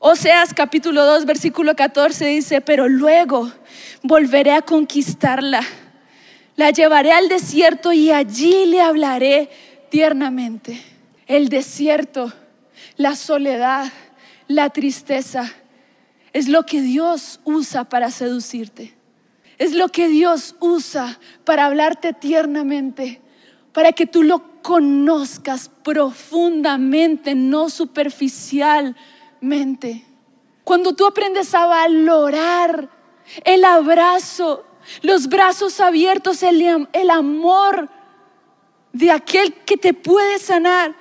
Oseas 0.00 0.52
capítulo 0.52 1.04
2, 1.04 1.26
versículo 1.26 1.76
14 1.76 2.26
dice, 2.26 2.60
pero 2.60 2.88
luego 2.88 3.52
volveré 4.02 4.52
a 4.52 4.62
conquistarla. 4.62 5.62
La 6.56 6.70
llevaré 6.70 7.12
al 7.12 7.28
desierto 7.28 7.92
y 7.92 8.10
allí 8.10 8.66
le 8.66 8.80
hablaré 8.80 9.48
tiernamente. 9.90 10.82
El 11.28 11.48
desierto, 11.48 12.32
la 12.96 13.14
soledad, 13.14 13.92
la 14.52 14.70
tristeza 14.70 15.52
es 16.32 16.48
lo 16.48 16.64
que 16.64 16.80
Dios 16.80 17.40
usa 17.44 17.84
para 17.84 18.10
seducirte. 18.10 18.96
Es 19.58 19.74
lo 19.74 19.88
que 19.88 20.08
Dios 20.08 20.56
usa 20.60 21.20
para 21.44 21.66
hablarte 21.66 22.14
tiernamente, 22.14 23.20
para 23.72 23.92
que 23.92 24.06
tú 24.06 24.22
lo 24.22 24.62
conozcas 24.62 25.70
profundamente, 25.82 27.34
no 27.34 27.68
superficialmente. 27.68 30.06
Cuando 30.64 30.94
tú 30.94 31.04
aprendes 31.06 31.54
a 31.54 31.66
valorar 31.66 32.88
el 33.44 33.64
abrazo, 33.64 34.64
los 35.02 35.28
brazos 35.28 35.80
abiertos, 35.80 36.42
el, 36.42 36.88
el 36.92 37.10
amor 37.10 37.90
de 38.92 39.10
aquel 39.10 39.52
que 39.54 39.76
te 39.76 39.92
puede 39.94 40.38
sanar, 40.38 40.94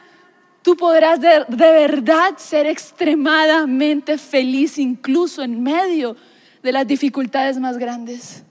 tú 0.61 0.75
podrás 0.75 1.19
de, 1.19 1.45
verdad 1.47 2.37
ser 2.37 2.67
extremadamente 2.67 4.17
feliz 4.17 4.77
incluso 4.77 5.41
en 5.41 5.61
medio 5.61 6.15
de 6.61 6.71
las 6.71 6.85
dificultades 6.87 7.57
más 7.59 7.77
grandes. 7.77 8.43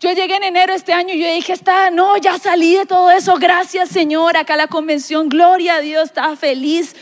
Yo 0.00 0.10
llegué 0.12 0.36
en 0.36 0.44
enero 0.44 0.74
este 0.74 0.92
año 0.92 1.14
y 1.14 1.20
yo 1.20 1.32
dije, 1.32 1.52
está, 1.52 1.90
no, 1.90 2.16
ya 2.18 2.38
salí 2.38 2.76
de 2.76 2.84
todo 2.84 3.10
eso, 3.10 3.36
gracias 3.36 3.88
Señor, 3.88 4.36
acá 4.36 4.56
la 4.56 4.66
convención, 4.66 5.28
gloria 5.28 5.76
a 5.76 5.80
Dios, 5.80 6.04
estaba 6.04 6.36
feliz. 6.36 6.94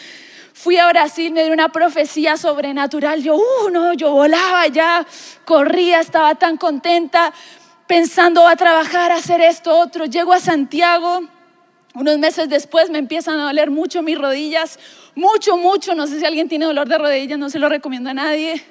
Fui 0.52 0.76
a 0.76 0.86
Brasil, 0.86 1.32
me 1.32 1.42
dio 1.42 1.52
una 1.52 1.70
profecía 1.70 2.36
sobrenatural, 2.36 3.20
yo, 3.22 3.34
uh, 3.34 3.70
no, 3.72 3.94
yo 3.94 4.12
volaba 4.12 4.68
ya, 4.68 5.04
corría, 5.44 5.98
estaba 5.98 6.36
tan 6.36 6.56
contenta, 6.56 7.32
pensando 7.88 8.46
a 8.46 8.54
trabajar, 8.54 9.10
a 9.10 9.16
hacer 9.16 9.40
esto, 9.40 9.76
otro. 9.76 10.04
Llego 10.04 10.32
a 10.32 10.38
Santiago, 10.38 11.22
unos 11.94 12.18
meses 12.18 12.48
después 12.48 12.90
me 12.90 12.98
empiezan 12.98 13.38
a 13.38 13.44
doler 13.44 13.70
mucho 13.70 14.02
mis 14.02 14.18
rodillas, 14.18 14.78
mucho, 15.14 15.56
mucho. 15.56 15.94
No 15.94 16.06
sé 16.06 16.18
si 16.18 16.24
alguien 16.24 16.48
tiene 16.48 16.64
dolor 16.64 16.88
de 16.88 16.98
rodillas, 16.98 17.38
no 17.38 17.50
se 17.50 17.58
lo 17.58 17.68
recomiendo 17.68 18.10
a 18.10 18.14
nadie. 18.14 18.62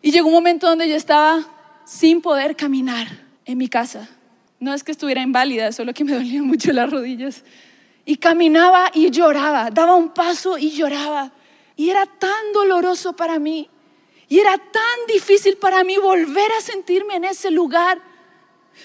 Y 0.00 0.10
llegó 0.10 0.28
un 0.28 0.34
momento 0.34 0.66
donde 0.66 0.88
yo 0.88 0.96
estaba 0.96 1.46
sin 1.84 2.22
poder 2.22 2.56
caminar 2.56 3.06
en 3.44 3.58
mi 3.58 3.68
casa. 3.68 4.08
No 4.58 4.72
es 4.72 4.82
que 4.82 4.92
estuviera 4.92 5.20
inválida, 5.20 5.72
solo 5.72 5.92
que 5.92 6.04
me 6.04 6.14
dolían 6.14 6.46
mucho 6.46 6.72
las 6.72 6.90
rodillas. 6.90 7.44
Y 8.04 8.16
caminaba 8.16 8.90
y 8.94 9.10
lloraba, 9.10 9.70
daba 9.70 9.94
un 9.94 10.10
paso 10.10 10.56
y 10.56 10.70
lloraba. 10.70 11.32
Y 11.76 11.90
era 11.90 12.06
tan 12.06 12.52
doloroso 12.54 13.14
para 13.14 13.38
mí. 13.38 13.68
Y 14.28 14.38
era 14.38 14.56
tan 14.56 15.06
difícil 15.06 15.56
para 15.58 15.84
mí 15.84 15.98
volver 15.98 16.50
a 16.52 16.62
sentirme 16.62 17.16
en 17.16 17.24
ese 17.24 17.50
lugar 17.50 18.00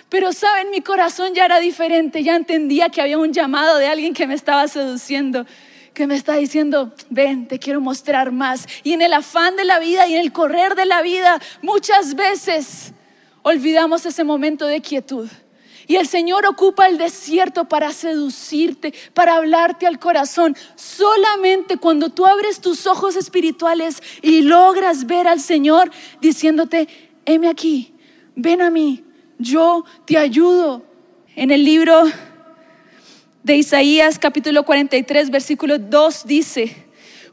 pero 0.10 0.34
saben, 0.34 0.72
mi 0.72 0.82
corazón 0.82 1.34
ya 1.34 1.46
era 1.46 1.60
diferente, 1.60 2.24
ya 2.24 2.36
entendía 2.36 2.90
que 2.90 3.02
había 3.02 3.18
un 3.18 3.34
llamado 3.34 3.78
de 3.78 3.88
alguien 3.88 4.14
que 4.14 4.28
me 4.28 4.34
estaba 4.34 4.68
seduciendo, 4.68 5.46
que 5.94 6.08
me 6.08 6.16
estaba 6.16 6.38
diciendo, 6.38 6.94
ven, 7.10 7.48
te 7.48 7.60
quiero 7.60 7.82
mostrar 7.82 8.32
más. 8.32 8.68
Y 8.84 8.94
en 8.94 9.02
el 9.02 9.14
afán 9.14 9.56
de 9.56 9.66
la 9.66 9.80
vida 9.80 10.08
y 10.08 10.14
en 10.14 10.22
el 10.22 10.32
correr 10.32 10.76
de 10.76 10.86
la 10.86 11.02
vida, 11.02 11.42
muchas 11.62 12.16
veces 12.16 12.94
olvidamos 13.42 14.06
ese 14.06 14.24
momento 14.24 14.66
de 14.68 14.82
quietud. 14.82 15.28
Y 15.88 15.96
el 15.96 16.08
Señor 16.08 16.46
ocupa 16.46 16.88
el 16.88 16.98
desierto 16.98 17.70
para 17.70 17.94
seducirte, 17.94 18.94
para 19.14 19.36
hablarte 19.36 19.88
al 19.88 20.00
corazón. 20.00 20.56
Solamente 20.76 21.78
cuando 21.78 22.10
tú 22.10 22.26
abres 22.26 22.60
tus 22.60 22.86
ojos 22.88 23.16
espirituales 23.16 24.04
y 24.22 24.42
logras 24.42 25.06
ver 25.08 25.28
al 25.28 25.40
Señor 25.40 25.90
diciéndote, 26.20 26.90
heme 27.26 27.48
aquí, 27.48 27.96
ven 28.36 28.62
a 28.62 28.70
mí, 28.70 29.06
yo 29.38 29.86
te 30.06 30.18
ayudo. 30.18 30.84
En 31.36 31.52
el 31.52 31.64
libro 31.64 32.04
de 33.44 33.56
Isaías 33.56 34.18
capítulo 34.20 34.64
43, 34.64 35.30
versículo 35.30 35.78
2 35.78 36.26
dice, 36.26 36.88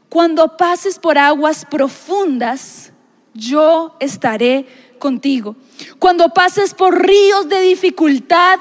cuando 0.09 0.55
pases 0.57 0.99
por 0.99 1.17
aguas 1.17 1.65
profundas, 1.65 2.91
yo 3.33 3.95
estaré 3.99 4.65
contigo. 4.99 5.55
Cuando 5.99 6.29
pases 6.29 6.73
por 6.73 7.05
ríos 7.05 7.49
de 7.49 7.61
dificultad, 7.61 8.59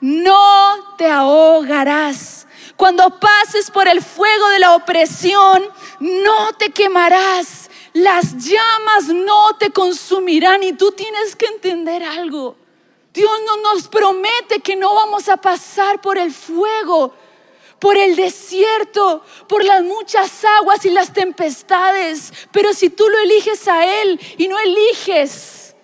no 0.00 0.94
te 0.96 1.10
ahogarás. 1.10 2.46
Cuando 2.76 3.18
pases 3.18 3.70
por 3.70 3.88
el 3.88 4.02
fuego 4.02 4.48
de 4.50 4.58
la 4.58 4.74
opresión, 4.74 5.62
no 6.00 6.52
te 6.58 6.70
quemarás. 6.70 7.70
Las 7.92 8.36
llamas 8.36 9.08
no 9.08 9.56
te 9.58 9.70
consumirán 9.70 10.62
y 10.62 10.72
tú 10.74 10.92
tienes 10.92 11.34
que 11.36 11.46
entender 11.46 12.02
algo. 12.02 12.56
Dios 13.14 13.30
no 13.46 13.56
nos 13.58 13.86
promete 13.86 14.58
que 14.58 14.74
no 14.74 14.92
vamos 14.92 15.28
a 15.28 15.36
pasar 15.36 16.00
por 16.00 16.18
el 16.18 16.32
fuego, 16.32 17.14
por 17.78 17.96
el 17.96 18.16
desierto, 18.16 19.22
por 19.48 19.64
las 19.64 19.84
muchas 19.84 20.44
aguas 20.44 20.84
y 20.84 20.90
las 20.90 21.12
tempestades. 21.12 22.32
Pero 22.50 22.74
si 22.74 22.90
tú 22.90 23.08
lo 23.08 23.16
eliges 23.18 23.68
a 23.68 24.02
Él 24.02 24.20
y 24.36 24.48
no 24.48 24.58
eliges 24.58 25.76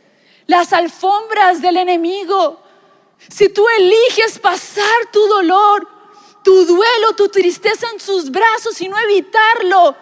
las 0.47 0.73
alfombras 0.73 1.63
del 1.63 1.77
enemigo, 1.77 2.61
si 3.29 3.49
tú 3.49 3.65
eliges 3.79 4.41
pasar 4.41 4.85
tu 5.13 5.25
dolor, 5.29 5.87
tu 6.43 6.67
duelo, 6.67 7.15
tu 7.17 7.29
tristeza 7.29 7.87
en 7.93 8.01
sus 8.01 8.33
brazos 8.33 8.81
y 8.81 8.89
no 8.89 8.99
evitarlo, 8.99 9.95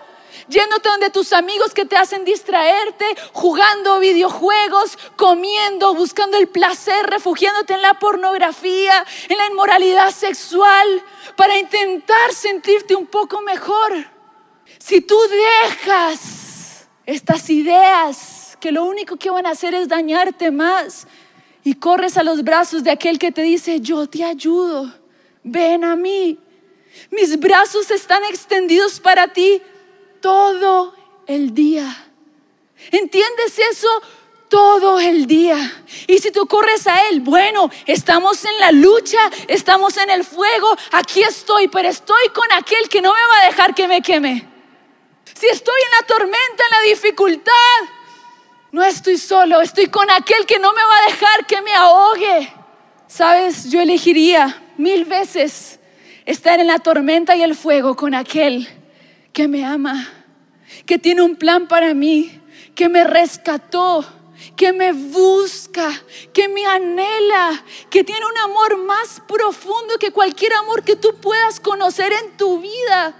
yéndote 0.48 0.88
donde 0.88 1.10
tus 1.10 1.32
amigos 1.32 1.74
que 1.74 1.84
te 1.84 1.96
hacen 1.96 2.24
distraerte, 2.24 3.04
jugando 3.32 3.98
videojuegos, 3.98 4.98
comiendo, 5.16 5.94
buscando 5.94 6.36
el 6.36 6.48
placer, 6.48 7.06
refugiándote 7.06 7.74
en 7.74 7.82
la 7.82 7.94
pornografía, 7.94 9.04
en 9.28 9.36
la 9.36 9.46
inmoralidad 9.46 10.10
sexual, 10.10 11.02
para 11.36 11.58
intentar 11.58 12.32
sentirte 12.32 12.94
un 12.94 13.06
poco 13.06 13.40
mejor. 13.42 13.92
Si 14.78 15.00
tú 15.00 15.16
dejas 15.64 16.86
estas 17.06 17.48
ideas 17.50 18.56
que 18.60 18.72
lo 18.72 18.84
único 18.84 19.16
que 19.16 19.30
van 19.30 19.46
a 19.46 19.50
hacer 19.50 19.74
es 19.74 19.88
dañarte 19.88 20.50
más 20.50 21.06
y 21.64 21.74
corres 21.74 22.16
a 22.16 22.22
los 22.22 22.42
brazos 22.42 22.84
de 22.84 22.90
aquel 22.90 23.18
que 23.18 23.32
te 23.32 23.42
dice, 23.42 23.80
yo 23.80 24.06
te 24.08 24.24
ayudo, 24.24 24.92
ven 25.42 25.84
a 25.84 25.96
mí. 25.96 26.38
Mis 27.10 27.38
brazos 27.38 27.90
están 27.90 28.24
extendidos 28.24 29.00
para 29.00 29.28
ti 29.28 29.62
todo 30.20 30.94
el 31.26 31.54
día. 31.54 32.08
¿Entiendes 32.90 33.58
eso? 33.70 33.88
Todo 34.48 34.98
el 34.98 35.26
día. 35.26 35.84
Y 36.06 36.18
si 36.18 36.30
tú 36.30 36.46
corres 36.46 36.86
a 36.86 37.08
Él, 37.08 37.20
bueno, 37.20 37.70
estamos 37.86 38.44
en 38.44 38.58
la 38.60 38.72
lucha, 38.72 39.18
estamos 39.46 39.96
en 39.98 40.10
el 40.10 40.24
fuego, 40.24 40.74
aquí 40.92 41.22
estoy, 41.22 41.68
pero 41.68 41.88
estoy 41.88 42.28
con 42.34 42.50
aquel 42.52 42.88
que 42.88 43.02
no 43.02 43.12
me 43.12 43.20
va 43.20 43.42
a 43.42 43.46
dejar 43.46 43.74
que 43.74 43.86
me 43.86 44.00
queme. 44.00 44.48
Si 45.34 45.46
estoy 45.46 45.80
en 45.84 45.90
la 46.00 46.06
tormenta, 46.06 46.64
en 46.64 46.70
la 46.70 46.88
dificultad, 46.88 47.52
no 48.72 48.82
estoy 48.82 49.18
solo, 49.18 49.60
estoy 49.60 49.88
con 49.88 50.10
aquel 50.10 50.46
que 50.46 50.58
no 50.58 50.72
me 50.72 50.82
va 50.82 50.98
a 50.98 51.10
dejar 51.10 51.46
que 51.46 51.60
me 51.60 51.74
ahogue. 51.74 52.52
Sabes, 53.06 53.70
yo 53.70 53.80
elegiría 53.80 54.62
mil 54.78 55.04
veces 55.04 55.78
estar 56.24 56.58
en 56.58 56.66
la 56.66 56.78
tormenta 56.78 57.36
y 57.36 57.42
el 57.42 57.54
fuego 57.54 57.96
con 57.96 58.14
aquel 58.14 58.68
que 59.38 59.46
me 59.46 59.64
ama, 59.64 60.08
que 60.84 60.98
tiene 60.98 61.22
un 61.22 61.36
plan 61.36 61.68
para 61.68 61.94
mí, 61.94 62.40
que 62.74 62.88
me 62.88 63.04
rescató, 63.04 64.04
que 64.56 64.72
me 64.72 64.92
busca, 64.92 65.92
que 66.32 66.48
me 66.48 66.66
anhela, 66.66 67.64
que 67.88 68.02
tiene 68.02 68.26
un 68.26 68.36
amor 68.38 68.78
más 68.78 69.22
profundo 69.28 69.96
que 70.00 70.10
cualquier 70.10 70.52
amor 70.54 70.82
que 70.82 70.96
tú 70.96 71.14
puedas 71.20 71.60
conocer 71.60 72.12
en 72.12 72.36
tu 72.36 72.58
vida. 72.58 73.14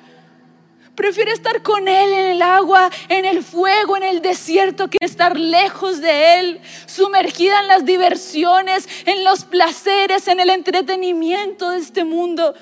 Prefiere 0.96 1.30
estar 1.30 1.62
con 1.62 1.86
Él 1.86 2.12
en 2.12 2.26
el 2.30 2.42
agua, 2.42 2.90
en 3.08 3.24
el 3.24 3.44
fuego, 3.44 3.96
en 3.96 4.02
el 4.02 4.20
desierto, 4.20 4.90
que 4.90 4.98
estar 5.00 5.38
lejos 5.38 6.00
de 6.00 6.40
Él, 6.40 6.60
sumergida 6.86 7.60
en 7.60 7.68
las 7.68 7.84
diversiones, 7.84 8.88
en 9.06 9.22
los 9.22 9.44
placeres, 9.44 10.26
en 10.26 10.40
el 10.40 10.50
entretenimiento 10.50 11.70
de 11.70 11.78
este 11.78 12.02
mundo. 12.02 12.56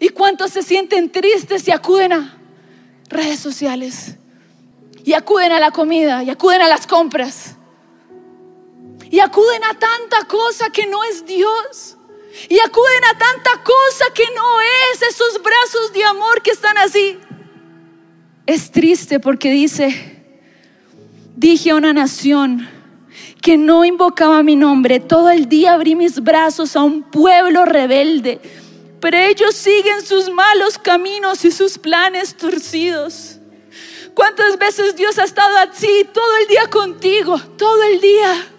¿Y 0.00 0.08
cuántos 0.08 0.52
se 0.52 0.62
sienten 0.62 1.12
tristes 1.12 1.68
y 1.68 1.70
acuden 1.70 2.14
a 2.14 2.40
redes 3.08 3.40
sociales? 3.40 4.16
Y 5.04 5.12
acuden 5.12 5.52
a 5.52 5.60
la 5.60 5.70
comida, 5.70 6.22
y 6.22 6.30
acuden 6.30 6.62
a 6.62 6.68
las 6.68 6.86
compras. 6.86 7.56
Y 9.10 9.20
acuden 9.20 9.62
a 9.64 9.78
tanta 9.78 10.24
cosa 10.26 10.70
que 10.70 10.86
no 10.86 11.04
es 11.04 11.26
Dios. 11.26 11.96
Y 12.48 12.58
acuden 12.58 13.04
a 13.04 13.18
tanta 13.18 13.62
cosa 13.62 14.06
que 14.14 14.24
no 14.34 14.60
es 14.92 15.02
esos 15.02 15.40
brazos 15.42 15.92
de 15.92 16.04
amor 16.04 16.42
que 16.42 16.50
están 16.50 16.76
así. 16.78 17.18
Es 18.46 18.70
triste 18.70 19.20
porque 19.20 19.50
dice, 19.50 20.22
dije 21.36 21.70
a 21.70 21.76
una 21.76 21.92
nación 21.92 22.68
que 23.40 23.56
no 23.56 23.84
invocaba 23.84 24.42
mi 24.42 24.56
nombre, 24.56 25.00
todo 25.00 25.30
el 25.30 25.48
día 25.48 25.74
abrí 25.74 25.94
mis 25.94 26.20
brazos 26.20 26.76
a 26.76 26.82
un 26.82 27.02
pueblo 27.02 27.64
rebelde, 27.64 28.40
pero 29.04 29.18
ellos 29.18 29.54
siguen 29.54 30.00
sus 30.00 30.30
malos 30.30 30.78
caminos 30.78 31.44
y 31.44 31.50
sus 31.50 31.76
planes 31.76 32.34
torcidos. 32.34 33.36
¿Cuántas 34.14 34.56
veces 34.56 34.96
Dios 34.96 35.18
ha 35.18 35.24
estado 35.24 35.58
así 35.58 36.08
todo 36.10 36.36
el 36.38 36.46
día 36.46 36.70
contigo, 36.70 37.38
todo 37.58 37.82
el 37.82 38.00
día? 38.00 38.50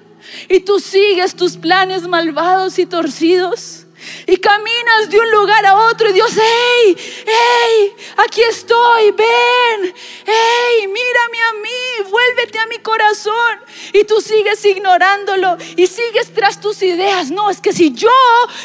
Y 0.47 0.59
tú 0.59 0.79
sigues 0.79 1.35
tus 1.35 1.57
planes 1.57 2.07
malvados 2.07 2.77
y 2.77 2.85
torcidos. 2.85 3.85
Y 4.27 4.37
caminas 4.37 5.09
de 5.09 5.19
un 5.19 5.31
lugar 5.31 5.65
a 5.65 5.75
otro 5.87 6.09
y 6.09 6.13
Dios, 6.13 6.31
hey, 6.35 6.95
hey, 7.25 7.93
aquí 8.17 8.41
estoy, 8.41 9.11
ven, 9.11 9.93
hey, 10.25 10.87
mírame 10.87 11.41
a 11.41 11.53
mí, 11.53 12.09
vuélvete 12.09 12.59
a 12.59 12.67
mi 12.67 12.77
corazón. 12.79 13.59
Y 13.93 14.03
tú 14.03 14.21
sigues 14.21 14.63
ignorándolo 14.65 15.57
y 15.75 15.87
sigues 15.87 16.33
tras 16.33 16.59
tus 16.59 16.81
ideas. 16.81 17.31
No, 17.31 17.49
es 17.49 17.61
que 17.61 17.73
si 17.73 17.93
yo 17.93 18.09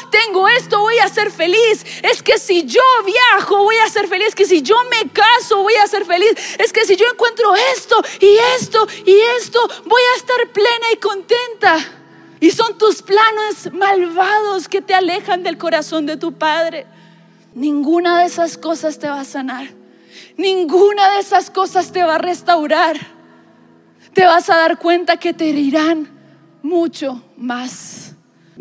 tengo 0.09 0.47
esto 0.47 0.70
a 1.01 1.09
ser 1.09 1.31
feliz. 1.31 1.85
Es 2.03 2.23
que 2.23 2.37
si 2.37 2.63
yo 2.65 2.81
viajo 3.05 3.63
voy 3.63 3.75
a 3.77 3.89
ser 3.89 4.07
feliz. 4.07 4.29
Es 4.29 4.35
que 4.35 4.45
si 4.45 4.61
yo 4.61 4.75
me 4.89 5.09
caso 5.11 5.61
voy 5.61 5.75
a 5.75 5.87
ser 5.87 6.05
feliz. 6.05 6.31
Es 6.57 6.71
que 6.71 6.85
si 6.85 6.95
yo 6.95 7.05
encuentro 7.11 7.53
esto 7.75 8.01
y 8.19 8.37
esto 8.57 8.87
y 9.05 9.15
esto 9.37 9.59
voy 9.85 10.01
a 10.13 10.17
estar 10.17 10.51
plena 10.51 10.91
y 10.93 10.97
contenta. 10.97 11.77
Y 12.39 12.51
son 12.51 12.77
tus 12.77 13.01
planes 13.01 13.71
malvados 13.71 14.67
que 14.67 14.81
te 14.81 14.95
alejan 14.95 15.43
del 15.43 15.57
corazón 15.57 16.05
de 16.05 16.17
tu 16.17 16.33
Padre. 16.33 16.87
Ninguna 17.53 18.19
de 18.19 18.25
esas 18.25 18.57
cosas 18.57 18.97
te 18.97 19.07
va 19.07 19.19
a 19.19 19.25
sanar. 19.25 19.67
Ninguna 20.37 21.11
de 21.11 21.19
esas 21.19 21.51
cosas 21.51 21.91
te 21.91 22.03
va 22.03 22.15
a 22.15 22.17
restaurar. 22.17 22.97
Te 24.13 24.25
vas 24.25 24.49
a 24.49 24.57
dar 24.57 24.79
cuenta 24.79 25.17
que 25.17 25.33
te 25.33 25.49
herirán 25.49 26.09
mucho 26.63 27.21
más. 27.37 28.00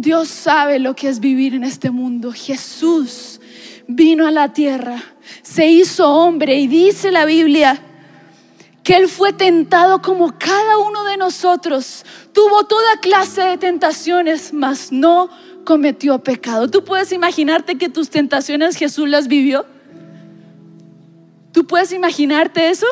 Dios 0.01 0.29
sabe 0.29 0.79
lo 0.79 0.97
que 0.97 1.09
es 1.09 1.21
vivir 1.21 1.55
en 1.55 1.63
este 1.63 1.91
mundo. 1.91 2.33
Jesús 2.33 3.39
vino 3.87 4.27
a 4.27 4.31
la 4.31 4.53
tierra, 4.55 5.03
se 5.43 5.67
hizo 5.67 6.09
hombre 6.09 6.59
y 6.59 6.69
dice 6.69 7.11
la 7.11 7.27
Biblia 7.27 7.83
que 8.83 8.97
Él 8.97 9.09
fue 9.09 9.35
tentado 9.35 10.01
como 10.01 10.39
cada 10.39 10.79
uno 10.79 11.05
de 11.05 11.19
nosotros, 11.19 12.07
tuvo 12.33 12.65
toda 12.65 12.99
clase 13.03 13.43
de 13.43 13.59
tentaciones, 13.59 14.55
mas 14.55 14.91
no 14.91 15.29
cometió 15.65 16.19
pecado. 16.21 16.71
¿Tú 16.71 16.83
puedes 16.83 17.13
imaginarte 17.13 17.77
que 17.77 17.91
tus 17.91 18.09
tentaciones 18.09 18.77
Jesús 18.77 19.07
las 19.07 19.29
vivió? 19.29 19.67
¿Tú 21.53 21.67
puedes 21.67 21.93
imaginarte 21.93 22.71
eso? 22.71 22.87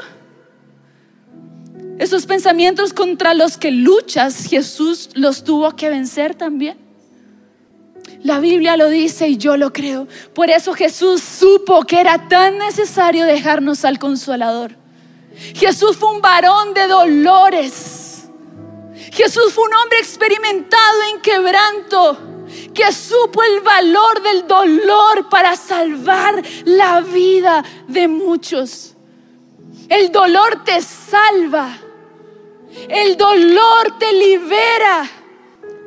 Esos 1.99 2.27
pensamientos 2.27 2.92
contra 2.92 3.33
los 3.33 3.57
que 3.57 3.71
luchas, 3.71 4.44
Jesús 4.44 5.09
los 5.14 5.42
tuvo 5.42 5.75
que 5.75 5.88
vencer 5.88 6.35
también. 6.35 6.88
La 8.23 8.40
Biblia 8.40 8.77
lo 8.77 8.88
dice 8.88 9.29
y 9.29 9.37
yo 9.37 9.57
lo 9.57 9.73
creo. 9.73 10.09
Por 10.35 10.51
eso 10.51 10.75
Jesús 10.75 11.23
supo 11.23 11.83
que 11.83 12.01
era 12.01 12.29
tan 12.29 12.59
necesario 12.59 13.25
dejarnos 13.25 13.85
al 13.85 13.99
consolador. 13.99 14.77
Jesús 15.55 15.97
fue 15.97 16.11
un 16.12 16.21
varón 16.21 16.75
de 16.75 16.87
dolores. 16.87 18.29
Jesús 19.12 19.53
fue 19.53 19.64
un 19.64 19.75
hombre 19.75 19.99
experimentado 19.99 21.03
en 21.14 21.21
quebranto 21.21 22.18
que 22.75 22.92
supo 22.92 23.42
el 23.42 23.61
valor 23.61 24.23
del 24.23 24.47
dolor 24.47 25.29
para 25.29 25.55
salvar 25.57 26.42
la 26.64 27.01
vida 27.01 27.64
de 27.87 28.09
muchos. 28.09 28.94
El 29.88 30.11
dolor 30.11 30.64
te 30.64 30.83
salva. 30.83 31.79
El 32.88 33.16
dolor 33.16 33.99
te 33.99 34.12
libera 34.12 35.09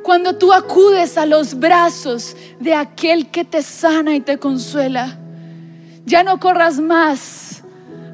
cuando 0.02 0.36
tú 0.36 0.52
acudes 0.52 1.16
a 1.16 1.26
los 1.26 1.58
brazos 1.58 2.36
de 2.60 2.74
aquel 2.74 3.30
que 3.30 3.44
te 3.44 3.62
sana 3.62 4.14
y 4.14 4.20
te 4.20 4.38
consuela. 4.38 5.18
Ya 6.04 6.24
no 6.24 6.40
corras 6.40 6.80
más 6.80 7.62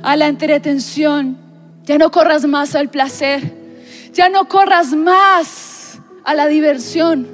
a 0.03 0.16
la 0.16 0.29
entretención, 0.29 1.38
ya 1.85 1.98
no 1.98 2.11
corras 2.11 2.46
más 2.46 2.74
al 2.74 2.88
placer, 2.88 3.55
ya 4.12 4.29
no 4.29 4.48
corras 4.48 4.92
más 4.92 5.98
a 6.24 6.35
la 6.35 6.46
diversión. 6.46 7.27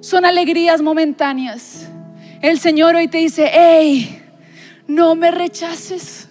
Son 0.00 0.24
alegrías 0.24 0.82
momentáneas. 0.82 1.88
El 2.42 2.58
Señor 2.58 2.94
hoy 2.94 3.08
te 3.08 3.18
dice, 3.18 3.50
hey, 3.52 4.22
no 4.86 5.14
me 5.14 5.30
rechaces. 5.30 6.28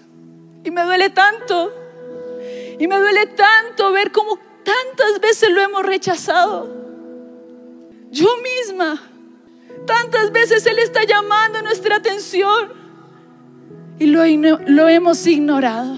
Y 0.64 0.72
me 0.72 0.84
duele 0.84 1.10
tanto. 1.10 1.72
Y 2.80 2.88
me 2.88 2.98
duele 2.98 3.28
tanto 3.28 3.92
ver 3.92 4.12
cómo 4.12 4.38
tantas 4.64 5.20
veces 5.22 5.50
lo 5.52 5.62
hemos 5.62 5.84
rechazado. 5.84 6.84
Yo 8.14 8.30
misma, 8.38 9.02
tantas 9.88 10.32
veces 10.32 10.64
Él 10.68 10.78
está 10.78 11.04
llamando 11.04 11.64
nuestra 11.64 11.96
atención 11.96 12.72
y 13.98 14.06
lo, 14.06 14.88
hemos 14.88 15.26
ignorado. 15.26 15.98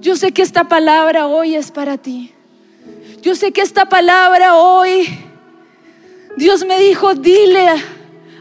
Yo 0.00 0.14
sé 0.16 0.32
que 0.32 0.42
esta 0.42 0.68
palabra 0.68 1.26
hoy 1.28 1.54
es 1.54 1.70
para 1.70 1.96
ti. 1.96 2.30
Yo 3.22 3.34
sé 3.34 3.52
que 3.52 3.62
esta 3.62 3.88
palabra 3.88 4.56
hoy, 4.56 5.08
Dios 6.36 6.66
me 6.66 6.78
dijo, 6.78 7.14
dile 7.14 7.66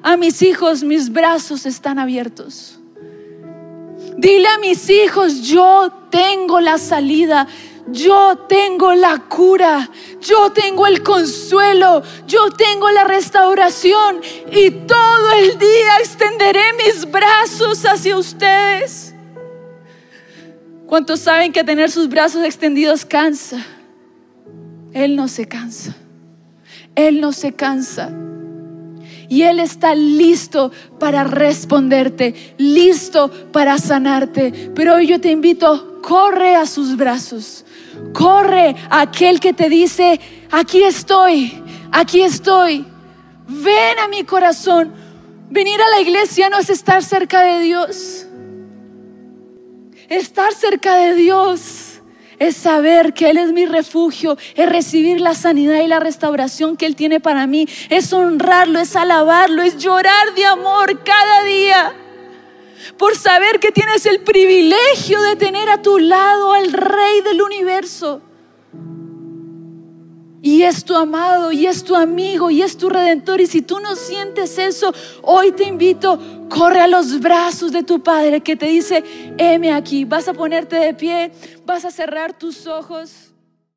a 0.03 0.17
mis 0.17 0.41
hijos, 0.41 0.83
mis 0.83 1.09
brazos 1.09 1.65
están 1.65 1.99
abiertos. 1.99 2.79
Dile 4.17 4.49
a 4.49 4.57
mis 4.57 4.89
hijos, 4.89 5.43
yo 5.43 5.89
tengo 6.09 6.59
la 6.59 6.77
salida, 6.77 7.47
yo 7.87 8.37
tengo 8.49 8.93
la 8.93 9.19
cura, 9.19 9.89
yo 10.19 10.51
tengo 10.51 10.87
el 10.87 11.03
consuelo, 11.03 12.01
yo 12.27 12.49
tengo 12.51 12.89
la 12.91 13.03
restauración 13.03 14.21
y 14.51 14.71
todo 14.71 15.31
el 15.33 15.57
día 15.57 15.97
extenderé 15.99 16.73
mis 16.73 17.09
brazos 17.09 17.85
hacia 17.85 18.17
ustedes. 18.17 19.13
¿Cuántos 20.87 21.19
saben 21.19 21.51
que 21.51 21.63
tener 21.63 21.89
sus 21.91 22.09
brazos 22.09 22.43
extendidos 22.43 23.05
cansa? 23.05 23.65
Él 24.93 25.15
no 25.15 25.27
se 25.27 25.47
cansa. 25.47 25.95
Él 26.95 27.19
no 27.19 27.33
se 27.33 27.53
cansa. 27.53 28.11
Y 29.29 29.43
Él 29.43 29.59
está 29.59 29.95
listo 29.95 30.71
para 30.99 31.23
responderte, 31.23 32.55
listo 32.57 33.29
para 33.51 33.77
sanarte. 33.77 34.71
Pero 34.75 34.95
hoy 34.95 35.07
yo 35.07 35.19
te 35.19 35.31
invito, 35.31 36.01
corre 36.01 36.55
a 36.55 36.65
sus 36.65 36.95
brazos. 36.95 37.65
Corre 38.13 38.75
a 38.89 39.01
aquel 39.01 39.39
que 39.39 39.53
te 39.53 39.69
dice, 39.69 40.19
aquí 40.51 40.83
estoy, 40.83 41.63
aquí 41.91 42.21
estoy. 42.21 42.85
Ven 43.47 43.99
a 43.99 44.07
mi 44.07 44.23
corazón. 44.23 44.93
Venir 45.49 45.79
a 45.81 45.89
la 45.89 46.01
iglesia 46.01 46.49
no 46.49 46.57
es 46.57 46.69
estar 46.69 47.03
cerca 47.03 47.41
de 47.41 47.59
Dios. 47.61 48.25
Estar 50.09 50.53
cerca 50.53 50.95
de 50.95 51.15
Dios 51.15 51.84
es 52.39 52.55
saber 52.55 53.13
que 53.13 53.29
Él 53.29 53.37
es 53.37 53.51
mi 53.51 53.65
refugio, 53.65 54.37
es 54.55 54.69
recibir 54.69 55.21
la 55.21 55.33
sanidad 55.33 55.81
y 55.81 55.87
la 55.87 55.99
restauración 55.99 56.77
que 56.77 56.85
Él 56.85 56.95
tiene 56.95 57.19
para 57.19 57.47
mí, 57.47 57.67
es 57.89 58.11
honrarlo, 58.13 58.79
es 58.79 58.95
alabarlo, 58.95 59.61
es 59.61 59.77
llorar 59.77 60.33
de 60.35 60.45
amor 60.45 61.03
cada 61.03 61.43
día 61.43 61.93
por 62.97 63.15
saber 63.15 63.59
que 63.59 63.71
tienes 63.71 64.05
el 64.05 64.21
privilegio 64.21 65.21
de 65.21 65.35
tener 65.35 65.69
a 65.69 65.81
tu 65.81 65.97
lado 65.97 66.53
al 66.53 66.71
Rey 66.71 67.21
del 67.21 67.41
universo. 67.41 68.21
Y 70.45 70.61
es 70.61 70.85
tu 70.85 70.95
amado, 70.95 71.51
y 71.51 71.65
es 71.65 71.83
tu 71.83 71.95
amigo, 71.95 72.51
y 72.51 72.61
es 72.61 72.77
tu 72.77 72.87
redentor. 72.87 73.41
Y 73.41 73.47
si 73.47 73.63
tú 73.63 73.79
no 73.79 73.95
sientes 73.95 74.59
eso, 74.59 74.93
hoy 75.23 75.51
te 75.51 75.63
invito, 75.63 76.19
corre 76.51 76.81
a 76.81 76.87
los 76.87 77.19
brazos 77.19 77.71
de 77.71 77.81
tu 77.81 78.03
Padre 78.03 78.41
que 78.41 78.55
te 78.55 78.67
dice, 78.67 79.03
heme 79.39 79.73
aquí. 79.73 80.05
Vas 80.05 80.27
a 80.27 80.35
ponerte 80.35 80.75
de 80.75 80.93
pie, 80.93 81.31
vas 81.65 81.83
a 81.83 81.89
cerrar 81.89 82.37
tus 82.37 82.67
ojos. 82.67 83.33